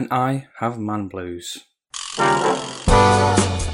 and 0.00 0.08
I 0.10 0.46
have 0.56 0.78
man 0.78 1.08
blues. 1.08 1.66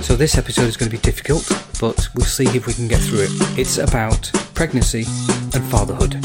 So, 0.03 0.17
this 0.17 0.37
episode 0.37 0.67
is 0.67 0.77
going 0.77 0.91
to 0.91 0.97
be 0.97 1.01
difficult, 1.01 1.49
but 1.81 2.09
we'll 2.17 2.27
see 2.27 2.47
if 2.49 2.67
we 2.67 2.73
can 2.73 2.89
get 2.89 3.01
through 3.01 3.21
it. 3.23 3.31
It's 3.57 3.79
about 3.79 4.33
pregnancy 4.53 5.05
and 5.55 5.65
fatherhood. 5.67 6.17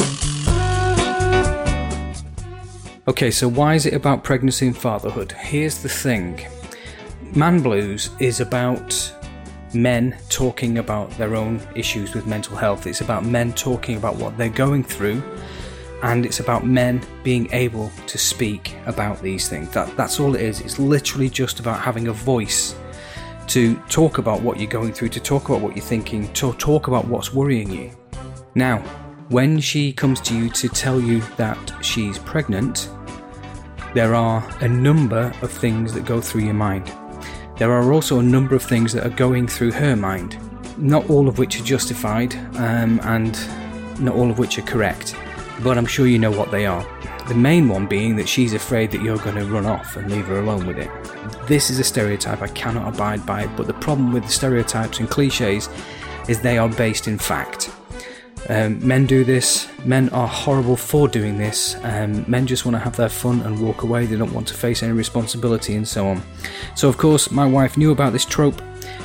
Okay, 3.07 3.29
so 3.29 3.47
why 3.47 3.75
is 3.75 3.85
it 3.85 3.93
about 3.93 4.23
pregnancy 4.23 4.65
and 4.65 4.75
fatherhood? 4.75 5.33
Here's 5.33 5.83
the 5.83 5.89
thing 5.89 6.47
Man 7.35 7.61
Blues 7.61 8.09
is 8.19 8.39
about 8.39 9.13
men 9.75 10.17
talking 10.29 10.79
about 10.79 11.11
their 11.11 11.35
own 11.35 11.61
issues 11.75 12.15
with 12.15 12.25
mental 12.25 12.57
health. 12.57 12.87
It's 12.87 13.01
about 13.01 13.23
men 13.23 13.53
talking 13.53 13.97
about 13.97 14.15
what 14.15 14.35
they're 14.35 14.49
going 14.49 14.83
through, 14.83 15.21
and 16.03 16.25
it's 16.25 16.39
about 16.39 16.65
men 16.65 17.01
being 17.23 17.51
able 17.53 17.91
to 18.07 18.17
speak 18.17 18.75
about 18.85 19.21
these 19.21 19.47
things. 19.47 19.69
That, 19.73 19.95
that's 19.95 20.19
all 20.19 20.35
it 20.35 20.41
is. 20.41 20.61
It's 20.61 20.79
literally 20.79 21.29
just 21.29 21.59
about 21.59 21.79
having 21.79 22.07
a 22.07 22.13
voice 22.13 22.75
to 23.47 23.75
talk 23.89 24.17
about 24.17 24.41
what 24.41 24.59
you're 24.59 24.69
going 24.69 24.93
through, 24.93 25.09
to 25.09 25.19
talk 25.19 25.49
about 25.49 25.61
what 25.61 25.75
you're 25.75 25.85
thinking, 25.85 26.31
to 26.33 26.53
talk 26.53 26.87
about 26.87 27.07
what's 27.07 27.33
worrying 27.33 27.69
you. 27.69 27.91
Now, 28.55 28.79
when 29.29 29.59
she 29.59 29.93
comes 29.93 30.19
to 30.21 30.35
you 30.35 30.49
to 30.49 30.69
tell 30.69 30.99
you 30.99 31.21
that 31.37 31.73
she's 31.81 32.17
pregnant, 32.19 32.89
there 33.93 34.15
are 34.15 34.47
a 34.61 34.67
number 34.67 35.33
of 35.41 35.51
things 35.51 35.93
that 35.93 36.05
go 36.05 36.21
through 36.21 36.43
your 36.43 36.53
mind. 36.53 36.91
There 37.57 37.71
are 37.71 37.93
also 37.93 38.19
a 38.19 38.23
number 38.23 38.55
of 38.55 38.63
things 38.63 38.93
that 38.93 39.05
are 39.05 39.15
going 39.15 39.47
through 39.47 39.71
her 39.73 39.95
mind, 39.95 40.37
not 40.77 41.09
all 41.09 41.27
of 41.27 41.37
which 41.37 41.59
are 41.59 41.63
justified 41.63 42.33
um, 42.55 42.99
and 43.03 43.37
not 43.99 44.15
all 44.15 44.31
of 44.31 44.39
which 44.39 44.57
are 44.57 44.63
correct, 44.63 45.15
but 45.63 45.77
I'm 45.77 45.85
sure 45.85 46.07
you 46.07 46.19
know 46.19 46.31
what 46.31 46.51
they 46.51 46.65
are. 46.65 46.85
The 47.27 47.35
main 47.35 47.69
one 47.69 47.87
being 47.87 48.15
that 48.17 48.27
she's 48.27 48.53
afraid 48.53 48.91
that 48.91 49.01
you're 49.01 49.17
going 49.17 49.35
to 49.35 49.45
run 49.45 49.65
off 49.65 49.95
and 49.95 50.11
leave 50.11 50.25
her 50.25 50.39
alone 50.39 50.65
with 50.65 50.77
it. 50.77 50.89
This 51.47 51.69
is 51.69 51.79
a 51.79 51.83
stereotype 51.83 52.41
I 52.41 52.47
cannot 52.47 52.93
abide 52.93 53.25
by, 53.25 53.47
but 53.47 53.67
the 53.67 53.73
problem 53.73 54.11
with 54.11 54.23
the 54.23 54.31
stereotypes 54.31 54.99
and 54.99 55.09
cliches 55.09 55.69
is 56.27 56.41
they 56.41 56.57
are 56.57 56.69
based 56.69 57.07
in 57.07 57.17
fact. 57.17 57.71
Um, 58.49 58.85
men 58.85 59.05
do 59.05 59.23
this, 59.23 59.67
men 59.85 60.09
are 60.09 60.27
horrible 60.27 60.75
for 60.75 61.07
doing 61.07 61.37
this, 61.37 61.75
um, 61.83 62.25
men 62.27 62.47
just 62.47 62.65
want 62.65 62.75
to 62.75 62.79
have 62.79 62.95
their 62.95 63.07
fun 63.07 63.41
and 63.41 63.61
walk 63.61 63.83
away, 63.83 64.07
they 64.07 64.17
don't 64.17 64.33
want 64.33 64.47
to 64.47 64.55
face 64.55 64.81
any 64.81 64.93
responsibility 64.93 65.75
and 65.75 65.87
so 65.87 66.07
on. 66.07 66.23
So, 66.75 66.89
of 66.89 66.97
course, 66.97 67.29
my 67.29 67.45
wife 67.45 67.77
knew 67.77 67.91
about 67.91 68.13
this 68.13 68.25
trope, 68.25 68.59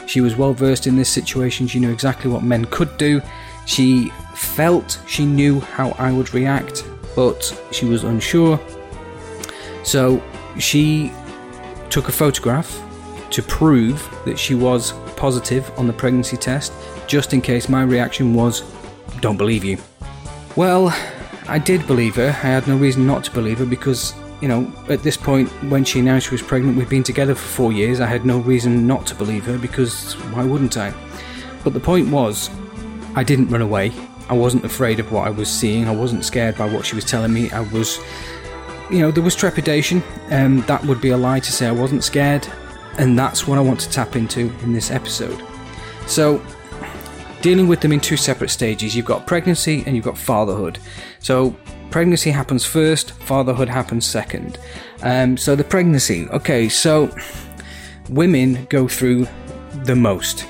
she 0.06 0.22
was 0.22 0.36
well 0.36 0.54
versed 0.54 0.86
in 0.86 0.96
this 0.96 1.10
situation, 1.10 1.66
she 1.66 1.78
knew 1.78 1.92
exactly 1.92 2.30
what 2.30 2.44
men 2.44 2.64
could 2.66 2.96
do, 2.96 3.20
she 3.66 4.10
felt 4.34 4.98
she 5.06 5.26
knew 5.26 5.60
how 5.60 5.90
I 5.98 6.12
would 6.12 6.32
react, 6.32 6.84
but 7.14 7.42
she 7.72 7.84
was 7.84 8.04
unsure. 8.04 8.58
So, 9.84 10.22
she 10.58 11.12
took 11.90 12.08
a 12.08 12.12
photograph 12.12 12.82
to 13.30 13.42
prove 13.42 14.08
that 14.24 14.38
she 14.38 14.54
was 14.54 14.92
positive 15.16 15.70
on 15.78 15.86
the 15.86 15.92
pregnancy 15.92 16.36
test, 16.36 16.72
just 17.06 17.32
in 17.32 17.40
case 17.40 17.68
my 17.68 17.82
reaction 17.82 18.34
was 18.34 18.62
don't 19.20 19.36
believe 19.36 19.64
you. 19.64 19.78
Well, 20.56 20.94
I 21.48 21.58
did 21.58 21.86
believe 21.86 22.16
her. 22.16 22.28
I 22.28 22.30
had 22.30 22.66
no 22.66 22.76
reason 22.76 23.06
not 23.06 23.24
to 23.24 23.30
believe 23.30 23.58
her 23.58 23.66
because, 23.66 24.14
you 24.40 24.48
know, 24.48 24.72
at 24.88 25.02
this 25.02 25.16
point, 25.16 25.48
when 25.70 25.84
she 25.84 26.00
announced 26.00 26.26
she 26.28 26.34
was 26.34 26.42
pregnant, 26.42 26.76
we'd 26.76 26.88
been 26.88 27.02
together 27.02 27.34
for 27.34 27.46
four 27.46 27.72
years. 27.72 28.00
I 28.00 28.06
had 28.06 28.26
no 28.26 28.38
reason 28.38 28.86
not 28.86 29.06
to 29.08 29.14
believe 29.14 29.44
her 29.46 29.58
because 29.58 30.14
why 30.32 30.44
wouldn't 30.44 30.76
I? 30.76 30.92
But 31.62 31.72
the 31.72 31.80
point 31.80 32.08
was, 32.10 32.50
I 33.16 33.24
didn't 33.24 33.48
run 33.48 33.62
away. 33.62 33.92
I 34.28 34.34
wasn't 34.34 34.64
afraid 34.64 35.00
of 35.00 35.10
what 35.10 35.26
I 35.26 35.30
was 35.30 35.48
seeing. 35.50 35.88
I 35.88 35.94
wasn't 35.94 36.24
scared 36.24 36.56
by 36.56 36.68
what 36.68 36.86
she 36.86 36.94
was 36.94 37.04
telling 37.04 37.32
me. 37.32 37.50
I 37.50 37.60
was, 37.60 37.98
you 38.90 39.00
know, 39.00 39.10
there 39.10 39.24
was 39.24 39.34
trepidation. 39.34 40.02
and 40.30 40.62
that 40.64 40.84
would 40.84 41.00
be 41.00 41.10
a 41.10 41.16
lie 41.16 41.40
to 41.40 41.52
say 41.52 41.66
I 41.66 41.72
wasn't 41.72 42.04
scared. 42.04 42.46
And 42.98 43.18
that's 43.18 43.46
what 43.46 43.58
I 43.58 43.60
want 43.60 43.80
to 43.80 43.90
tap 43.90 44.16
into 44.16 44.52
in 44.62 44.72
this 44.72 44.90
episode. 44.90 45.42
So, 46.06 46.40
dealing 47.42 47.68
with 47.68 47.80
them 47.80 47.92
in 47.92 48.00
two 48.00 48.16
separate 48.16 48.50
stages. 48.50 48.96
You've 48.96 49.06
got 49.06 49.26
pregnancy 49.26 49.84
and 49.86 49.94
you've 49.94 50.04
got 50.04 50.18
fatherhood. 50.18 50.78
So 51.20 51.54
pregnancy 51.90 52.30
happens 52.30 52.64
first, 52.64 53.12
fatherhood 53.12 53.68
happens 53.68 54.04
second. 54.04 54.58
Um, 55.02 55.36
so 55.36 55.54
the 55.54 55.62
pregnancy, 55.62 56.26
okay, 56.30 56.68
so 56.68 57.14
women 58.08 58.66
go 58.68 58.88
through 58.88 59.28
the 59.84 59.94
most. 59.94 60.44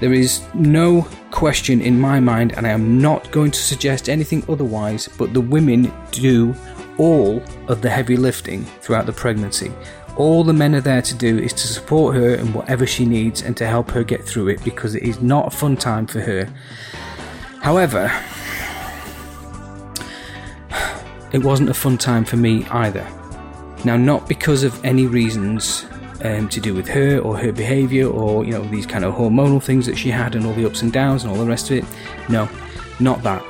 There 0.00 0.12
is 0.12 0.42
no 0.54 1.06
question 1.36 1.82
in 1.82 2.00
my 2.00 2.18
mind, 2.18 2.54
and 2.56 2.66
I 2.66 2.70
am 2.70 2.98
not 2.98 3.30
going 3.30 3.50
to 3.50 3.58
suggest 3.58 4.08
anything 4.08 4.42
otherwise, 4.48 5.06
but 5.18 5.34
the 5.34 5.40
women 5.42 5.92
do 6.10 6.54
all 6.96 7.42
of 7.68 7.82
the 7.82 7.90
heavy 7.90 8.16
lifting 8.16 8.64
throughout 8.80 9.04
the 9.04 9.12
pregnancy. 9.12 9.70
All 10.16 10.44
the 10.44 10.54
men 10.54 10.74
are 10.74 10.80
there 10.80 11.02
to 11.02 11.14
do 11.14 11.38
is 11.38 11.52
to 11.52 11.66
support 11.66 12.16
her 12.16 12.36
in 12.36 12.54
whatever 12.54 12.86
she 12.86 13.04
needs 13.04 13.42
and 13.42 13.54
to 13.58 13.66
help 13.66 13.90
her 13.90 14.02
get 14.02 14.24
through 14.24 14.48
it 14.48 14.64
because 14.64 14.94
it 14.94 15.02
is 15.02 15.20
not 15.20 15.48
a 15.48 15.50
fun 15.50 15.76
time 15.76 16.06
for 16.06 16.20
her. 16.20 16.50
However, 17.60 18.10
it 21.34 21.44
wasn't 21.44 21.68
a 21.68 21.74
fun 21.74 21.98
time 21.98 22.24
for 22.24 22.38
me 22.38 22.64
either. 22.70 23.06
Now, 23.84 23.98
not 23.98 24.26
because 24.26 24.64
of 24.64 24.82
any 24.86 25.06
reasons 25.06 25.84
um, 26.26 26.48
to 26.48 26.60
do 26.60 26.74
with 26.74 26.88
her 26.88 27.18
or 27.18 27.36
her 27.38 27.52
behaviour 27.52 28.08
or 28.08 28.44
you 28.44 28.52
know 28.52 28.64
these 28.68 28.86
kind 28.86 29.04
of 29.04 29.14
hormonal 29.14 29.62
things 29.62 29.86
that 29.86 29.96
she 29.96 30.10
had 30.10 30.34
and 30.34 30.46
all 30.46 30.52
the 30.54 30.66
ups 30.66 30.82
and 30.82 30.92
downs 30.92 31.22
and 31.22 31.32
all 31.32 31.38
the 31.38 31.46
rest 31.46 31.70
of 31.70 31.78
it. 31.78 31.84
No, 32.28 32.48
not 33.00 33.22
that. 33.22 33.44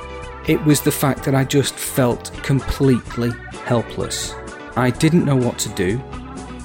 It 0.47 0.63
was 0.63 0.81
the 0.81 0.91
fact 0.91 1.23
that 1.25 1.35
I 1.35 1.43
just 1.43 1.73
felt 1.73 2.31
completely 2.43 3.31
helpless. 3.65 4.33
I 4.77 4.91
didn't 4.91 5.25
know 5.25 5.35
what 5.35 5.57
to 5.59 5.69
do. 5.69 6.01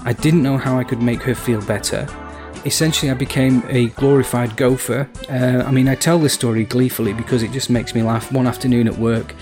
I 0.04 0.12
didn't 0.12 0.42
know 0.42 0.56
how 0.56 0.78
I 0.78 0.84
could 0.84 1.00
make 1.00 1.22
her 1.22 1.34
feel 1.34 1.60
better. 1.62 2.06
Essentially, 2.64 3.10
I 3.10 3.14
became 3.14 3.64
a 3.68 3.88
glorified 3.88 4.56
gopher. 4.56 5.08
Uh, 5.28 5.64
I 5.66 5.72
mean, 5.72 5.88
I 5.88 5.96
tell 5.96 6.18
this 6.18 6.32
story 6.32 6.64
gleefully 6.64 7.12
because 7.12 7.42
it 7.42 7.50
just 7.50 7.70
makes 7.70 7.92
me 7.94 8.02
laugh. 8.02 8.30
One 8.30 8.46
afternoon 8.46 8.86
at 8.86 8.98
work, 8.98 9.34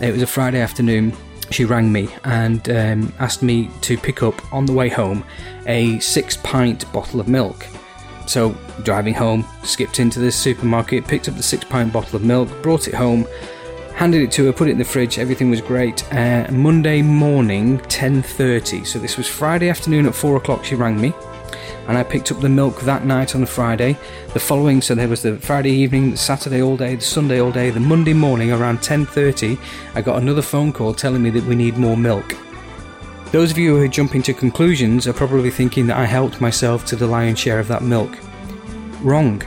it 0.00 0.12
was 0.12 0.22
a 0.22 0.26
Friday 0.26 0.60
afternoon, 0.60 1.12
she 1.50 1.64
rang 1.64 1.92
me 1.92 2.08
and 2.24 2.68
um, 2.70 3.12
asked 3.18 3.42
me 3.42 3.70
to 3.82 3.96
pick 3.98 4.22
up 4.22 4.52
on 4.52 4.66
the 4.66 4.72
way 4.72 4.88
home 4.88 5.24
a 5.66 5.98
six 5.98 6.36
pint 6.38 6.90
bottle 6.92 7.20
of 7.20 7.28
milk. 7.28 7.66
So, 8.26 8.56
driving 8.84 9.14
home, 9.14 9.44
skipped 9.64 9.98
into 9.98 10.20
the 10.20 10.30
supermarket, 10.30 11.06
picked 11.06 11.28
up 11.28 11.36
the 11.36 11.42
six 11.42 11.64
pint 11.64 11.92
bottle 11.92 12.16
of 12.16 12.22
milk, 12.22 12.48
brought 12.62 12.86
it 12.86 12.94
home, 12.94 13.26
handed 13.94 14.22
it 14.22 14.30
to 14.32 14.46
her, 14.46 14.52
put 14.52 14.68
it 14.68 14.72
in 14.72 14.78
the 14.78 14.84
fridge. 14.84 15.18
Everything 15.18 15.50
was 15.50 15.60
great. 15.60 16.10
Uh, 16.14 16.46
Monday 16.50 17.02
morning, 17.02 17.78
10:30. 17.88 18.86
So 18.86 18.98
this 18.98 19.16
was 19.16 19.26
Friday 19.26 19.68
afternoon 19.68 20.06
at 20.06 20.14
four 20.14 20.36
o'clock. 20.36 20.64
She 20.64 20.76
rang 20.76 21.00
me, 21.00 21.12
and 21.88 21.98
I 21.98 22.02
picked 22.02 22.30
up 22.30 22.40
the 22.40 22.48
milk 22.48 22.80
that 22.82 23.04
night 23.04 23.34
on 23.34 23.40
the 23.40 23.46
Friday. 23.46 23.98
The 24.32 24.40
following, 24.40 24.80
so 24.80 24.94
there 24.94 25.08
was 25.08 25.22
the 25.22 25.36
Friday 25.36 25.70
evening, 25.70 26.12
the 26.12 26.16
Saturday 26.16 26.62
all 26.62 26.76
day, 26.76 26.94
the 26.94 27.02
Sunday 27.02 27.40
all 27.40 27.50
day. 27.50 27.70
The 27.70 27.80
Monday 27.80 28.12
morning 28.12 28.52
around 28.52 28.80
10:30, 28.80 29.58
I 29.94 30.02
got 30.02 30.20
another 30.20 30.42
phone 30.42 30.72
call 30.72 30.94
telling 30.94 31.22
me 31.22 31.30
that 31.30 31.44
we 31.44 31.54
need 31.54 31.76
more 31.76 31.96
milk. 31.96 32.36
Those 33.32 33.50
of 33.50 33.58
you 33.58 33.76
who 33.76 33.82
are 33.82 33.88
jumping 33.88 34.22
to 34.22 34.34
conclusions 34.34 35.06
are 35.06 35.12
probably 35.12 35.50
thinking 35.50 35.86
that 35.86 35.96
I 35.96 36.04
helped 36.04 36.40
myself 36.40 36.84
to 36.86 36.96
the 36.96 37.06
lion's 37.06 37.38
share 37.38 37.60
of 37.60 37.68
that 37.68 37.82
milk. 37.82 38.18
Wrong. 39.02 39.42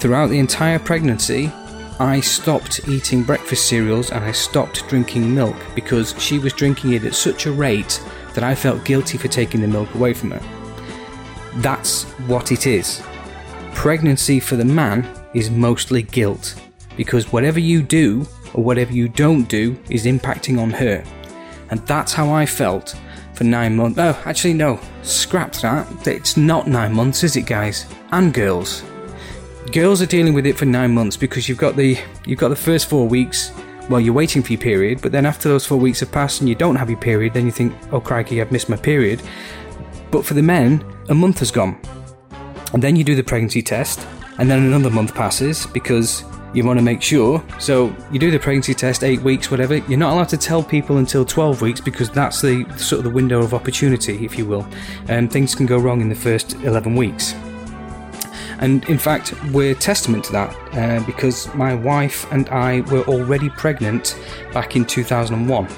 Throughout 0.00 0.30
the 0.30 0.38
entire 0.38 0.78
pregnancy, 0.78 1.52
I 2.00 2.20
stopped 2.20 2.88
eating 2.88 3.24
breakfast 3.24 3.66
cereals 3.66 4.10
and 4.10 4.24
I 4.24 4.32
stopped 4.32 4.88
drinking 4.88 5.34
milk 5.34 5.56
because 5.74 6.14
she 6.18 6.38
was 6.38 6.52
drinking 6.52 6.92
it 6.92 7.04
at 7.04 7.14
such 7.14 7.46
a 7.46 7.52
rate 7.52 8.00
that 8.34 8.44
I 8.44 8.54
felt 8.54 8.84
guilty 8.84 9.18
for 9.18 9.26
taking 9.26 9.60
the 9.60 9.66
milk 9.66 9.92
away 9.94 10.12
from 10.12 10.30
her. 10.30 10.57
That's 11.58 12.04
what 12.26 12.52
it 12.52 12.66
is. 12.66 13.02
Pregnancy 13.74 14.40
for 14.40 14.56
the 14.56 14.64
man 14.64 15.06
is 15.34 15.50
mostly 15.50 16.02
guilt 16.02 16.60
because 16.96 17.32
whatever 17.32 17.60
you 17.60 17.82
do 17.82 18.26
or 18.54 18.64
whatever 18.64 18.92
you 18.92 19.08
don't 19.08 19.44
do 19.44 19.78
is 19.88 20.04
impacting 20.06 20.60
on 20.60 20.70
her. 20.70 21.04
And 21.70 21.80
that's 21.86 22.12
how 22.12 22.30
I 22.30 22.46
felt 22.46 22.96
for 23.34 23.44
nine 23.44 23.76
months. 23.76 23.98
Oh, 23.98 24.20
actually, 24.24 24.54
no, 24.54 24.80
scrap 25.02 25.52
that. 25.54 26.06
It's 26.06 26.36
not 26.36 26.66
nine 26.66 26.92
months, 26.92 27.22
is 27.22 27.36
it, 27.36 27.46
guys? 27.46 27.86
And 28.10 28.32
girls 28.32 28.82
girls 29.68 30.00
are 30.00 30.06
dealing 30.06 30.32
with 30.32 30.46
it 30.46 30.56
for 30.56 30.64
nine 30.64 30.94
months 30.94 31.16
because 31.16 31.48
you've 31.48 31.58
got 31.58 31.76
the 31.76 31.98
you've 32.24 32.38
got 32.38 32.48
the 32.48 32.56
first 32.56 32.88
four 32.88 33.06
weeks 33.06 33.50
while 33.88 34.00
you're 34.00 34.14
waiting 34.14 34.42
for 34.42 34.52
your 34.52 34.60
period, 34.60 35.00
but 35.00 35.12
then 35.12 35.24
after 35.24 35.48
those 35.48 35.64
four 35.64 35.78
weeks 35.78 36.00
have 36.00 36.12
passed 36.12 36.40
and 36.40 36.48
you 36.48 36.54
don't 36.54 36.76
have 36.76 36.90
your 36.90 36.98
period, 36.98 37.32
then 37.32 37.46
you 37.46 37.52
think, 37.52 37.74
oh 37.90 38.00
crikey, 38.00 38.40
I've 38.40 38.52
missed 38.52 38.68
my 38.68 38.76
period. 38.76 39.22
But 40.10 40.24
for 40.24 40.34
the 40.34 40.42
men, 40.42 40.84
a 41.08 41.14
month 41.14 41.40
has 41.40 41.50
gone. 41.50 41.80
And 42.72 42.82
then 42.82 42.96
you 42.96 43.04
do 43.04 43.14
the 43.14 43.22
pregnancy 43.22 43.62
test, 43.62 44.06
and 44.38 44.50
then 44.50 44.62
another 44.62 44.90
month 44.90 45.14
passes 45.14 45.66
because 45.66 46.24
you 46.54 46.64
want 46.64 46.78
to 46.78 46.82
make 46.82 47.02
sure. 47.02 47.44
So 47.58 47.94
you 48.10 48.18
do 48.18 48.30
the 48.30 48.38
pregnancy 48.38 48.74
test, 48.74 49.04
eight 49.04 49.20
weeks, 49.20 49.50
whatever. 49.50 49.76
You're 49.76 49.98
not 49.98 50.12
allowed 50.12 50.28
to 50.30 50.36
tell 50.36 50.62
people 50.62 50.98
until 50.98 51.24
12 51.24 51.60
weeks 51.60 51.80
because 51.80 52.10
that's 52.10 52.40
the 52.40 52.64
sort 52.76 52.98
of 52.98 53.04
the 53.04 53.10
window 53.10 53.40
of 53.40 53.54
opportunity, 53.54 54.24
if 54.24 54.38
you 54.38 54.46
will. 54.46 54.66
And 55.08 55.30
things 55.30 55.54
can 55.54 55.66
go 55.66 55.78
wrong 55.78 56.00
in 56.00 56.08
the 56.08 56.14
first 56.14 56.54
11 56.54 56.94
weeks. 56.94 57.34
And 58.60 58.84
in 58.88 58.98
fact, 58.98 59.34
we're 59.52 59.74
testament 59.74 60.24
to 60.24 60.32
that 60.32 60.74
uh, 60.74 61.04
because 61.06 61.52
my 61.54 61.74
wife 61.74 62.30
and 62.32 62.48
I 62.48 62.80
were 62.92 63.02
already 63.02 63.50
pregnant 63.50 64.18
back 64.52 64.74
in 64.74 64.84
2001. 64.84 65.68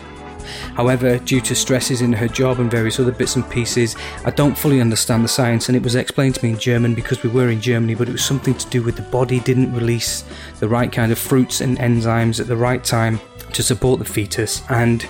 However, 0.74 1.18
due 1.18 1.40
to 1.42 1.54
stresses 1.54 2.00
in 2.00 2.12
her 2.12 2.28
job 2.28 2.60
and 2.60 2.70
various 2.70 2.98
other 3.00 3.12
bits 3.12 3.36
and 3.36 3.48
pieces, 3.50 3.96
I 4.24 4.30
don't 4.30 4.56
fully 4.56 4.80
understand 4.80 5.24
the 5.24 5.28
science, 5.28 5.68
and 5.68 5.76
it 5.76 5.82
was 5.82 5.94
explained 5.94 6.36
to 6.36 6.44
me 6.44 6.52
in 6.52 6.58
German 6.58 6.94
because 6.94 7.22
we 7.22 7.30
were 7.30 7.50
in 7.50 7.60
Germany, 7.60 7.94
but 7.94 8.08
it 8.08 8.12
was 8.12 8.24
something 8.24 8.54
to 8.54 8.68
do 8.70 8.82
with 8.82 8.96
the 8.96 9.02
body 9.02 9.40
didn't 9.40 9.74
release 9.74 10.24
the 10.58 10.68
right 10.68 10.90
kind 10.90 11.12
of 11.12 11.18
fruits 11.18 11.60
and 11.60 11.78
enzymes 11.78 12.40
at 12.40 12.46
the 12.46 12.56
right 12.56 12.84
time 12.84 13.20
to 13.52 13.62
support 13.62 13.98
the 13.98 14.04
fetus, 14.04 14.62
and 14.70 15.06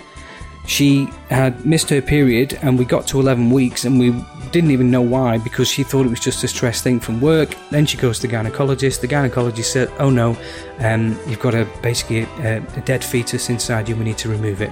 she 0.66 1.06
had 1.30 1.66
missed 1.66 1.90
her 1.90 2.00
period 2.00 2.58
and 2.62 2.78
we 2.78 2.84
got 2.84 3.06
to 3.08 3.18
11 3.18 3.50
weeks 3.50 3.84
and 3.84 3.98
we 3.98 4.12
didn't 4.52 4.70
even 4.70 4.90
know 4.90 5.00
why 5.00 5.38
because 5.38 5.68
she 5.68 5.82
thought 5.82 6.06
it 6.06 6.10
was 6.10 6.20
just 6.20 6.44
a 6.44 6.48
stress 6.48 6.82
thing 6.82 7.00
from 7.00 7.20
work. 7.20 7.56
Then 7.70 7.86
she 7.86 7.96
goes 7.96 8.18
to 8.20 8.28
the 8.28 8.32
gynecologist. 8.32 9.00
The 9.00 9.08
gynecologist 9.08 9.64
said 9.64 9.92
oh 9.98 10.10
no 10.10 10.36
um, 10.78 11.18
you've 11.26 11.40
got 11.40 11.54
a 11.54 11.66
basically 11.82 12.22
a, 12.44 12.58
a 12.76 12.80
dead 12.82 13.02
fetus 13.02 13.50
inside 13.50 13.88
you 13.88 13.96
we 13.96 14.04
need 14.04 14.18
to 14.18 14.28
remove 14.28 14.62
it 14.62 14.70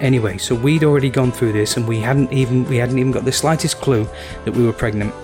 anyway 0.00 0.38
so 0.38 0.54
we'd 0.54 0.84
already 0.84 1.10
gone 1.10 1.32
through 1.32 1.52
this 1.52 1.76
and 1.76 1.86
we 1.86 2.00
hadn't 2.00 2.32
even 2.32 2.64
we 2.68 2.76
hadn't 2.76 2.98
even 2.98 3.12
got 3.12 3.24
the 3.24 3.32
slightest 3.32 3.80
clue 3.80 4.08
that 4.44 4.52
we 4.54 4.64
were 4.64 4.72
pregnant. 4.72 5.14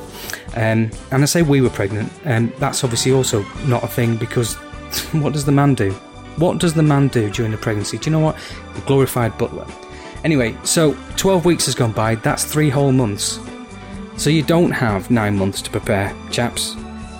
Um, 0.54 0.90
and 1.10 1.22
I 1.22 1.24
say 1.24 1.42
we 1.42 1.60
were 1.60 1.70
pregnant 1.70 2.12
and 2.24 2.52
that's 2.54 2.84
obviously 2.84 3.12
also 3.12 3.42
not 3.66 3.82
a 3.82 3.88
thing 3.88 4.16
because 4.16 4.54
what 5.12 5.32
does 5.32 5.44
the 5.44 5.52
man 5.52 5.74
do? 5.74 5.92
What 6.36 6.58
does 6.58 6.74
the 6.74 6.82
man 6.82 7.08
do 7.08 7.30
during 7.30 7.52
the 7.52 7.58
pregnancy? 7.58 7.98
Do 7.98 8.10
you 8.10 8.16
know 8.16 8.24
what? 8.24 8.36
The 8.74 8.80
glorified 8.82 9.36
butler. 9.38 9.66
Anyway, 10.24 10.56
so 10.62 10.96
12 11.16 11.44
weeks 11.44 11.66
has 11.66 11.74
gone 11.74 11.92
by, 11.92 12.14
that's 12.14 12.44
three 12.44 12.70
whole 12.70 12.92
months. 12.92 13.38
So 14.16 14.30
you 14.30 14.42
don't 14.42 14.70
have 14.70 15.10
nine 15.10 15.36
months 15.36 15.60
to 15.62 15.70
prepare, 15.70 16.14
chaps. 16.30 16.76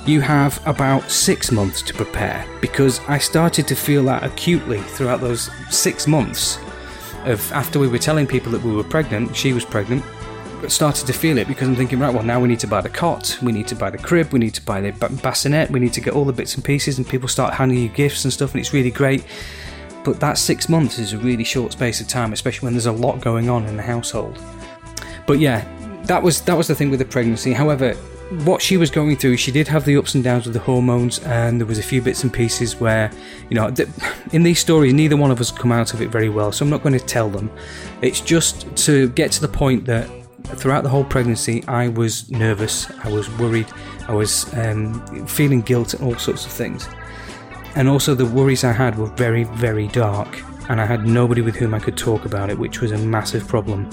You 0.06 0.20
have 0.20 0.60
about 0.66 1.10
six 1.10 1.50
months 1.50 1.82
to 1.82 1.94
prepare 1.94 2.46
because 2.60 3.00
I 3.08 3.18
started 3.18 3.66
to 3.68 3.74
feel 3.74 4.04
that 4.04 4.24
acutely 4.24 4.78
throughout 4.80 5.20
those 5.20 5.50
six 5.70 6.06
months 6.06 6.58
of 7.26 7.52
after 7.52 7.78
we 7.78 7.88
were 7.88 7.98
telling 7.98 8.26
people 8.26 8.52
that 8.52 8.62
we 8.62 8.74
were 8.74 8.84
pregnant, 8.84 9.34
she 9.36 9.52
was 9.52 9.64
pregnant, 9.64 10.04
started 10.68 11.06
to 11.06 11.12
feel 11.12 11.38
it 11.38 11.48
because 11.48 11.68
I'm 11.68 11.76
thinking, 11.76 11.98
right, 11.98 12.12
well, 12.12 12.22
now 12.22 12.40
we 12.40 12.48
need 12.48 12.60
to 12.60 12.66
buy 12.66 12.80
the 12.80 12.88
cot, 12.88 13.38
we 13.42 13.52
need 13.52 13.66
to 13.68 13.74
buy 13.74 13.90
the 13.90 13.98
crib, 13.98 14.32
we 14.32 14.38
need 14.38 14.54
to 14.54 14.62
buy 14.62 14.80
the 14.80 14.92
bassinet, 15.22 15.70
we 15.70 15.80
need 15.80 15.92
to 15.94 16.00
get 16.00 16.14
all 16.14 16.24
the 16.24 16.32
bits 16.32 16.54
and 16.54 16.64
pieces, 16.64 16.98
and 16.98 17.08
people 17.08 17.28
start 17.28 17.54
handing 17.54 17.78
you 17.78 17.88
gifts 17.88 18.24
and 18.24 18.32
stuff, 18.32 18.52
and 18.52 18.60
it's 18.60 18.72
really 18.72 18.90
great. 18.90 19.24
But 20.04 20.20
that 20.20 20.38
six 20.38 20.68
months 20.68 20.98
is 20.98 21.12
a 21.12 21.18
really 21.18 21.44
short 21.44 21.72
space 21.72 22.00
of 22.00 22.08
time, 22.08 22.32
especially 22.32 22.66
when 22.66 22.74
there's 22.74 22.86
a 22.86 22.92
lot 22.92 23.20
going 23.20 23.48
on 23.48 23.66
in 23.66 23.76
the 23.76 23.82
household. 23.82 24.38
But 25.26 25.38
yeah, 25.38 25.64
that 26.04 26.22
was 26.22 26.40
that 26.42 26.56
was 26.56 26.66
the 26.66 26.74
thing 26.74 26.90
with 26.90 26.98
the 26.98 27.04
pregnancy. 27.04 27.52
However, 27.52 27.96
what 28.44 28.62
she 28.62 28.76
was 28.76 28.90
going 28.90 29.16
through, 29.16 29.36
she 29.36 29.52
did 29.52 29.68
have 29.68 29.84
the 29.84 29.96
ups 29.96 30.14
and 30.14 30.24
downs 30.24 30.44
with 30.44 30.54
the 30.54 30.60
hormones, 30.60 31.18
and 31.20 31.60
there 31.60 31.66
was 31.66 31.78
a 31.78 31.82
few 31.82 32.00
bits 32.00 32.22
and 32.22 32.32
pieces 32.32 32.76
where, 32.76 33.10
you 33.48 33.54
know, 33.54 33.72
in 34.32 34.42
these 34.42 34.58
stories, 34.58 34.92
neither 34.92 35.16
one 35.16 35.30
of 35.30 35.40
us 35.40 35.50
come 35.50 35.72
out 35.72 35.94
of 35.94 36.00
it 36.00 36.08
very 36.08 36.28
well. 36.28 36.50
So 36.52 36.64
I'm 36.64 36.70
not 36.70 36.82
going 36.82 36.98
to 36.98 37.04
tell 37.04 37.28
them. 37.28 37.50
It's 38.00 38.20
just 38.20 38.74
to 38.86 39.10
get 39.10 39.32
to 39.32 39.40
the 39.40 39.48
point 39.48 39.84
that 39.86 40.08
throughout 40.44 40.82
the 40.82 40.88
whole 40.88 41.04
pregnancy, 41.04 41.62
I 41.68 41.88
was 41.88 42.30
nervous, 42.30 42.90
I 43.04 43.08
was 43.08 43.30
worried, 43.38 43.66
I 44.08 44.14
was 44.14 44.52
um, 44.54 45.26
feeling 45.26 45.60
guilt, 45.60 45.94
and 45.94 46.04
all 46.04 46.16
sorts 46.16 46.46
of 46.46 46.52
things. 46.52 46.88
And 47.74 47.88
also, 47.88 48.14
the 48.14 48.26
worries 48.26 48.64
I 48.64 48.72
had 48.72 48.98
were 48.98 49.06
very, 49.06 49.44
very 49.44 49.88
dark, 49.88 50.42
and 50.68 50.80
I 50.80 50.86
had 50.86 51.06
nobody 51.06 51.40
with 51.40 51.56
whom 51.56 51.74
I 51.74 51.78
could 51.78 51.96
talk 51.96 52.24
about 52.24 52.50
it, 52.50 52.58
which 52.58 52.80
was 52.80 52.92
a 52.92 52.98
massive 52.98 53.46
problem. 53.46 53.88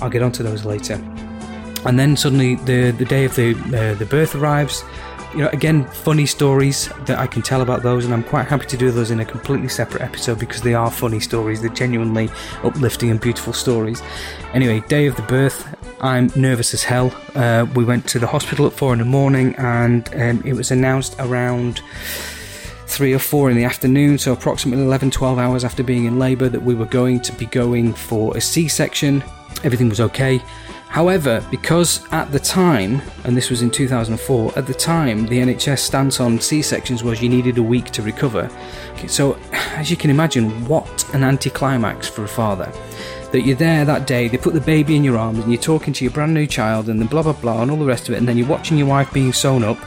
I'll 0.00 0.10
get 0.10 0.22
onto 0.22 0.42
those 0.42 0.64
later. 0.64 1.00
And 1.84 1.98
then 1.98 2.16
suddenly, 2.16 2.56
the 2.56 2.92
the 2.92 3.04
day 3.04 3.24
of 3.24 3.34
the 3.34 3.54
uh, 3.54 3.94
the 3.94 4.06
birth 4.06 4.34
arrives. 4.34 4.84
You 5.34 5.38
know, 5.38 5.48
again, 5.48 5.86
funny 5.86 6.26
stories 6.26 6.90
that 7.06 7.18
I 7.18 7.26
can 7.26 7.40
tell 7.40 7.62
about 7.62 7.82
those, 7.82 8.04
and 8.04 8.12
I'm 8.12 8.22
quite 8.22 8.48
happy 8.48 8.66
to 8.66 8.76
do 8.76 8.90
those 8.90 9.10
in 9.10 9.20
a 9.20 9.24
completely 9.24 9.68
separate 9.68 10.02
episode 10.02 10.38
because 10.38 10.60
they 10.60 10.74
are 10.74 10.90
funny 10.90 11.20
stories. 11.20 11.62
They're 11.62 11.70
genuinely 11.70 12.28
uplifting 12.62 13.10
and 13.10 13.18
beautiful 13.18 13.54
stories. 13.54 14.02
Anyway, 14.52 14.80
day 14.88 15.06
of 15.06 15.16
the 15.16 15.22
birth, 15.22 15.74
I'm 16.02 16.30
nervous 16.36 16.74
as 16.74 16.82
hell. 16.82 17.14
Uh, 17.34 17.66
we 17.74 17.82
went 17.82 18.06
to 18.08 18.18
the 18.18 18.26
hospital 18.26 18.66
at 18.66 18.74
four 18.74 18.92
in 18.92 18.98
the 18.98 19.06
morning, 19.06 19.54
and 19.56 20.06
um, 20.16 20.42
it 20.44 20.52
was 20.52 20.70
announced 20.70 21.16
around 21.18 21.80
three 22.86 23.14
or 23.14 23.18
four 23.18 23.48
in 23.50 23.56
the 23.56 23.64
afternoon, 23.64 24.18
so 24.18 24.32
approximately 24.32 24.84
11 24.84 25.10
12 25.10 25.38
hours 25.38 25.64
after 25.64 25.82
being 25.82 26.04
in 26.04 26.18
labour, 26.18 26.48
that 26.50 26.62
we 26.62 26.74
were 26.74 26.86
going 26.86 27.20
to 27.20 27.32
be 27.32 27.46
going 27.46 27.94
for 27.94 28.36
a 28.36 28.40
C 28.40 28.68
section. 28.68 29.24
Everything 29.64 29.88
was 29.88 30.00
okay. 30.00 30.42
However, 30.92 31.42
because 31.50 32.06
at 32.12 32.30
the 32.32 32.38
time, 32.38 33.00
and 33.24 33.34
this 33.34 33.48
was 33.48 33.62
in 33.62 33.70
2004, 33.70 34.58
at 34.58 34.66
the 34.66 34.74
time 34.74 35.24
the 35.24 35.38
NHS 35.38 35.78
stance 35.78 36.20
on 36.20 36.38
C 36.38 36.60
sections 36.60 37.02
was 37.02 37.22
you 37.22 37.30
needed 37.30 37.56
a 37.56 37.62
week 37.62 37.86
to 37.92 38.02
recover. 38.02 38.50
So, 39.08 39.38
as 39.52 39.90
you 39.90 39.96
can 39.96 40.10
imagine, 40.10 40.50
what 40.66 41.08
an 41.14 41.24
anticlimax 41.24 42.08
for 42.08 42.24
a 42.24 42.28
father. 42.28 42.70
That 43.30 43.40
you're 43.40 43.56
there 43.56 43.86
that 43.86 44.06
day, 44.06 44.28
they 44.28 44.36
put 44.36 44.52
the 44.52 44.60
baby 44.60 44.94
in 44.94 45.02
your 45.02 45.16
arms, 45.16 45.38
and 45.38 45.50
you're 45.50 45.62
talking 45.62 45.94
to 45.94 46.04
your 46.04 46.12
brand 46.12 46.34
new 46.34 46.46
child, 46.46 46.90
and 46.90 47.00
then 47.00 47.08
blah 47.08 47.22
blah 47.22 47.32
blah, 47.32 47.62
and 47.62 47.70
all 47.70 47.78
the 47.78 47.86
rest 47.86 48.10
of 48.10 48.14
it, 48.14 48.18
and 48.18 48.28
then 48.28 48.36
you're 48.36 48.46
watching 48.46 48.76
your 48.76 48.86
wife 48.86 49.10
being 49.14 49.32
sewn 49.32 49.64
up, 49.64 49.78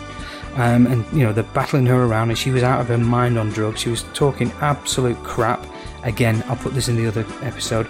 um, 0.57 0.87
and 0.87 1.05
you 1.13 1.23
know 1.23 1.31
they're 1.31 1.43
battling 1.43 1.85
her 1.85 2.03
around, 2.03 2.29
and 2.29 2.37
she 2.39 2.49
was 2.49 2.63
out 2.63 2.81
of 2.81 2.87
her 2.87 2.97
mind 2.97 3.37
on 3.37 3.49
drugs. 3.49 3.79
She 3.79 3.89
was 3.89 4.05
talking 4.15 4.51
absolute 4.59 5.17
crap. 5.17 5.63
Again, 6.05 6.43
I'll 6.47 6.55
put 6.55 6.73
this 6.73 6.87
in 6.87 6.95
the 6.95 7.07
other 7.07 7.25
episode. 7.41 7.87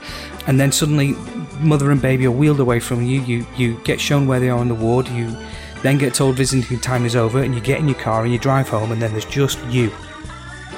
And 0.47 0.59
then 0.59 0.71
suddenly, 0.71 1.13
mother 1.59 1.91
and 1.91 2.01
baby 2.01 2.25
are 2.25 2.31
wheeled 2.31 2.59
away 2.59 2.79
from 2.79 3.03
you. 3.03 3.21
You 3.21 3.45
you 3.55 3.79
get 3.83 3.99
shown 3.99 4.27
where 4.27 4.39
they 4.39 4.49
are 4.49 4.61
in 4.61 4.67
the 4.67 4.75
ward. 4.75 5.07
You 5.09 5.35
then 5.83 5.97
get 5.97 6.13
told 6.13 6.35
visiting 6.35 6.79
time 6.79 7.05
is 7.05 7.15
over, 7.15 7.43
and 7.43 7.53
you 7.53 7.61
get 7.61 7.79
in 7.79 7.87
your 7.87 7.99
car 7.99 8.23
and 8.23 8.33
you 8.33 8.39
drive 8.39 8.69
home, 8.69 8.91
and 8.91 9.01
then 9.01 9.11
there's 9.11 9.25
just 9.25 9.63
you 9.65 9.89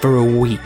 for 0.02 0.18
a 0.18 0.24
week. 0.24 0.60